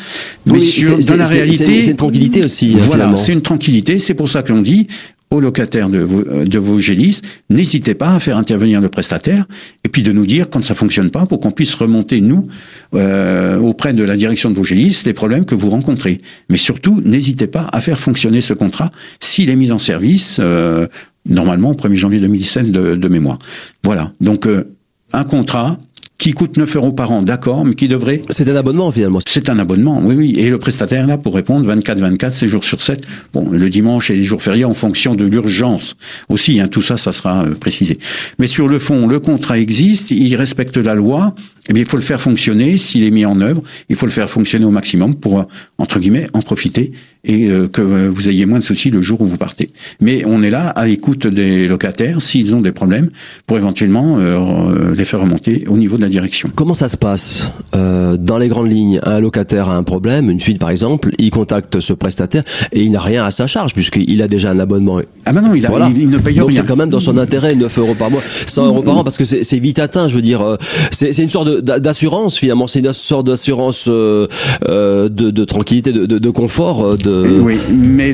Mais 0.45 0.59
dans 1.07 1.15
la 1.15 1.25
réalité, 1.25 1.81
c'est 1.81 1.91
une 1.91 1.97
tranquillité 1.97 2.43
aussi. 2.43 2.75
Voilà, 2.75 3.15
c'est 3.15 3.33
une 3.33 3.41
tranquillité. 3.41 3.99
C'est 3.99 4.15
pour 4.15 4.29
ça 4.29 4.41
que 4.41 4.51
l'on 4.51 4.61
dit 4.61 4.87
aux 5.31 5.39
locataires 5.39 5.89
de 5.89 5.99
vos, 5.99 6.23
de 6.23 6.59
vos 6.59 6.77
gélisses, 6.77 7.21
n'hésitez 7.49 7.95
pas 7.95 8.15
à 8.15 8.19
faire 8.19 8.37
intervenir 8.37 8.81
le 8.81 8.89
prestataire 8.89 9.45
et 9.85 9.89
puis 9.89 10.03
de 10.03 10.11
nous 10.11 10.25
dire 10.25 10.49
quand 10.49 10.61
ça 10.61 10.75
fonctionne 10.75 11.09
pas 11.09 11.25
pour 11.25 11.39
qu'on 11.39 11.51
puisse 11.51 11.73
remonter 11.73 12.19
nous 12.19 12.47
euh, 12.93 13.57
auprès 13.57 13.93
de 13.93 14.03
la 14.03 14.17
direction 14.17 14.49
de 14.49 14.55
vos 14.55 14.65
gélisses 14.65 15.05
les 15.05 15.13
problèmes 15.13 15.45
que 15.45 15.55
vous 15.55 15.69
rencontrez. 15.69 16.19
Mais 16.49 16.57
surtout, 16.57 17.01
n'hésitez 17.05 17.47
pas 17.47 17.69
à 17.71 17.79
faire 17.79 17.97
fonctionner 17.97 18.41
ce 18.41 18.53
contrat 18.53 18.91
s'il 19.21 19.49
est 19.49 19.55
mis 19.55 19.71
en 19.71 19.77
service 19.77 20.37
euh, 20.41 20.87
normalement 21.25 21.71
au 21.71 21.75
1er 21.75 21.95
janvier 21.95 22.19
2017 22.19 22.71
de, 22.71 22.95
de 22.95 23.07
mémoire. 23.07 23.39
Voilà. 23.83 24.11
Donc 24.19 24.47
euh, 24.47 24.75
un 25.13 25.23
contrat 25.23 25.77
qui 26.21 26.33
coûte 26.33 26.57
9 26.57 26.75
euros 26.75 26.91
par 26.91 27.11
an, 27.11 27.23
d'accord, 27.23 27.65
mais 27.65 27.73
qui 27.73 27.87
devrait... 27.87 28.21
C'est 28.29 28.47
un 28.47 28.55
abonnement 28.55 28.91
finalement. 28.91 29.17
C'est 29.25 29.49
un 29.49 29.57
abonnement, 29.57 29.99
oui, 30.03 30.13
oui. 30.13 30.35
Et 30.37 30.51
le 30.51 30.59
prestataire 30.59 31.07
là 31.07 31.17
pour 31.17 31.33
répondre 31.33 31.67
24-24, 31.73 32.29
7 32.29 32.47
jours 32.47 32.63
sur 32.63 32.79
7. 32.79 33.07
Bon, 33.33 33.49
le 33.49 33.69
dimanche 33.71 34.11
et 34.11 34.15
les 34.15 34.23
jours 34.23 34.43
fériés 34.43 34.63
en 34.65 34.75
fonction 34.75 35.15
de 35.15 35.25
l'urgence 35.25 35.95
aussi. 36.29 36.59
Hein, 36.59 36.67
tout 36.67 36.83
ça, 36.83 36.95
ça 36.95 37.11
sera 37.11 37.45
euh, 37.45 37.55
précisé. 37.55 37.97
Mais 38.37 38.45
sur 38.45 38.67
le 38.67 38.77
fond, 38.77 39.07
le 39.07 39.19
contrat 39.19 39.57
existe, 39.57 40.11
il 40.11 40.35
respecte 40.35 40.77
la 40.77 40.93
loi. 40.93 41.33
Eh 41.67 41.73
bien, 41.73 41.81
il 41.81 41.89
faut 41.89 41.97
le 41.97 42.03
faire 42.03 42.21
fonctionner. 42.21 42.77
S'il 42.77 43.03
est 43.03 43.09
mis 43.09 43.25
en 43.25 43.41
œuvre, 43.41 43.63
il 43.89 43.95
faut 43.95 44.05
le 44.05 44.11
faire 44.11 44.29
fonctionner 44.29 44.65
au 44.65 44.71
maximum 44.71 45.15
pour 45.15 45.47
entre 45.79 45.99
guillemets 45.99 46.27
en 46.33 46.43
profiter 46.43 46.91
et 47.23 47.47
euh, 47.47 47.67
que 47.67 47.81
vous 47.81 48.29
ayez 48.29 48.45
moins 48.45 48.59
de 48.59 48.63
soucis 48.63 48.89
le 48.89 49.01
jour 49.01 49.21
où 49.21 49.25
vous 49.25 49.37
partez. 49.37 49.71
Mais 49.99 50.23
on 50.25 50.41
est 50.41 50.49
là 50.49 50.69
à 50.69 50.87
l'écoute 50.87 51.27
des 51.27 51.67
locataires 51.67 52.21
s'ils 52.21 52.55
ont 52.55 52.61
des 52.61 52.71
problèmes 52.71 53.09
pour 53.45 53.57
éventuellement 53.57 54.17
euh, 54.19 54.93
les 54.95 55.05
faire 55.05 55.21
remonter 55.21 55.63
au 55.67 55.77
niveau 55.77 55.97
de 55.97 56.01
la 56.01 56.09
direction. 56.09 56.49
Comment 56.55 56.73
ça 56.73 56.87
se 56.87 56.97
passe 56.97 57.51
euh, 57.75 58.17
dans 58.17 58.37
les 58.37 58.47
grandes 58.47 58.71
lignes? 58.71 58.99
Un 59.03 59.19
locataire 59.19 59.69
a 59.69 59.75
un 59.75 59.83
problème, 59.83 60.29
une 60.29 60.39
fuite 60.39 60.59
par 60.59 60.71
exemple, 60.71 61.11
il 61.19 61.29
contacte 61.29 61.79
ce 61.79 61.93
prestataire 61.93 62.43
et 62.71 62.81
il 62.81 62.91
n'a 62.91 62.99
rien 62.99 63.23
à 63.23 63.31
sa 63.31 63.45
charge 63.45 63.73
puisqu'il 63.73 64.21
a 64.21 64.27
déjà 64.27 64.51
un 64.51 64.59
abonnement. 64.59 64.99
Ah 65.25 65.33
ben 65.33 65.41
non, 65.41 65.53
il, 65.53 65.65
a, 65.65 65.91
il, 65.95 66.09
ne 66.09 66.17
paye 66.17 66.35
Donc 66.35 66.53
c'est 66.53 66.65
quand 66.65 66.75
même 66.75 66.89
dans 66.89 66.99
son 66.99 67.17
intérêt 67.17 67.55
9 67.55 67.79
euros 67.79 67.95
par 67.95 68.09
mois, 68.09 68.21
100 68.47 68.65
euros 68.65 68.81
par 68.81 68.97
an 68.97 69.03
parce 69.03 69.17
que 69.17 69.25
c'est 69.25 69.59
vite 69.59 69.79
atteint. 69.79 70.07
Je 70.07 70.15
veux 70.15 70.21
dire, 70.21 70.41
euh, 70.41 70.57
c'est 70.89 71.15
une 71.17 71.29
sorte 71.29 71.59
d'assurance 71.59 72.37
finalement, 72.37 72.65
c'est 72.65 72.79
une 72.79 72.91
sorte 72.91 73.27
d'assurance 73.27 73.85
euh, 73.87 74.27
de, 74.61 75.07
de, 75.07 75.45
tranquillité, 75.45 75.91
de, 75.91 76.05
de, 76.05 76.17
de 76.17 76.29
confort. 76.31 76.97
De 76.97 77.10
oui, 77.41 77.57
mais 77.71 78.13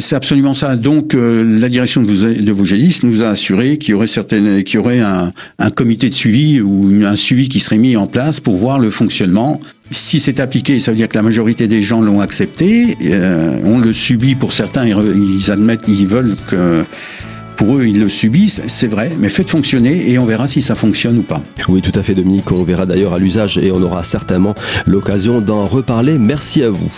c'est 0.00 0.16
absolument 0.16 0.54
ça. 0.54 0.76
Donc 0.76 1.14
euh, 1.14 1.44
la 1.44 1.68
direction 1.68 2.02
de, 2.02 2.06
de 2.08 3.06
nous 3.06 3.22
a 3.22 3.28
assuré 3.28 3.78
qu'il 3.78 3.90
y 3.90 3.94
aurait 3.94 4.06
certaines, 4.06 4.62
qu'il 4.64 4.76
y 4.76 4.78
aurait 4.78 5.00
un, 5.00 5.32
un, 5.58 5.70
comité 5.70 6.08
de 6.08 6.14
suivi 6.14 6.60
ou 6.60 7.04
un 7.04 7.16
suivi 7.16 7.48
qui 7.48 7.60
serait 7.60 7.78
mis 7.78 7.96
en 7.96 8.06
place 8.06 8.40
pour 8.40 8.56
voir 8.56 8.78
le 8.78 8.90
fonctionnement. 8.90 9.60
Si 9.90 10.20
c'est 10.20 10.38
appliqué, 10.40 10.78
ça 10.78 10.92
veut 10.92 10.96
dire 10.96 11.08
que 11.08 11.16
la 11.16 11.22
majorité 11.22 11.66
des 11.66 11.82
gens 11.82 12.00
l'ont 12.00 12.20
accepté. 12.20 12.96
Euh, 13.04 13.58
on 13.64 13.78
le 13.78 13.92
subit 13.92 14.34
pour 14.34 14.52
certains, 14.52 14.86
ils 14.86 15.50
admettent, 15.50 15.88
ils 15.88 16.06
veulent 16.06 16.36
que 16.48 16.84
pour 17.60 17.76
eux, 17.76 17.84
ils 17.84 18.00
le 18.00 18.08
subissent, 18.08 18.62
c'est 18.68 18.86
vrai, 18.86 19.12
mais 19.18 19.28
faites 19.28 19.50
fonctionner 19.50 20.10
et 20.10 20.18
on 20.18 20.24
verra 20.24 20.46
si 20.46 20.62
ça 20.62 20.74
fonctionne 20.74 21.18
ou 21.18 21.22
pas. 21.22 21.42
Oui, 21.68 21.82
tout 21.82 21.92
à 21.94 22.02
fait, 22.02 22.14
Dominique. 22.14 22.50
On 22.52 22.62
verra 22.62 22.86
d'ailleurs 22.86 23.12
à 23.12 23.18
l'usage 23.18 23.58
et 23.58 23.70
on 23.70 23.82
aura 23.82 24.02
certainement 24.02 24.54
l'occasion 24.86 25.42
d'en 25.42 25.66
reparler. 25.66 26.16
Merci 26.16 26.62
à 26.62 26.70
vous. 26.70 26.90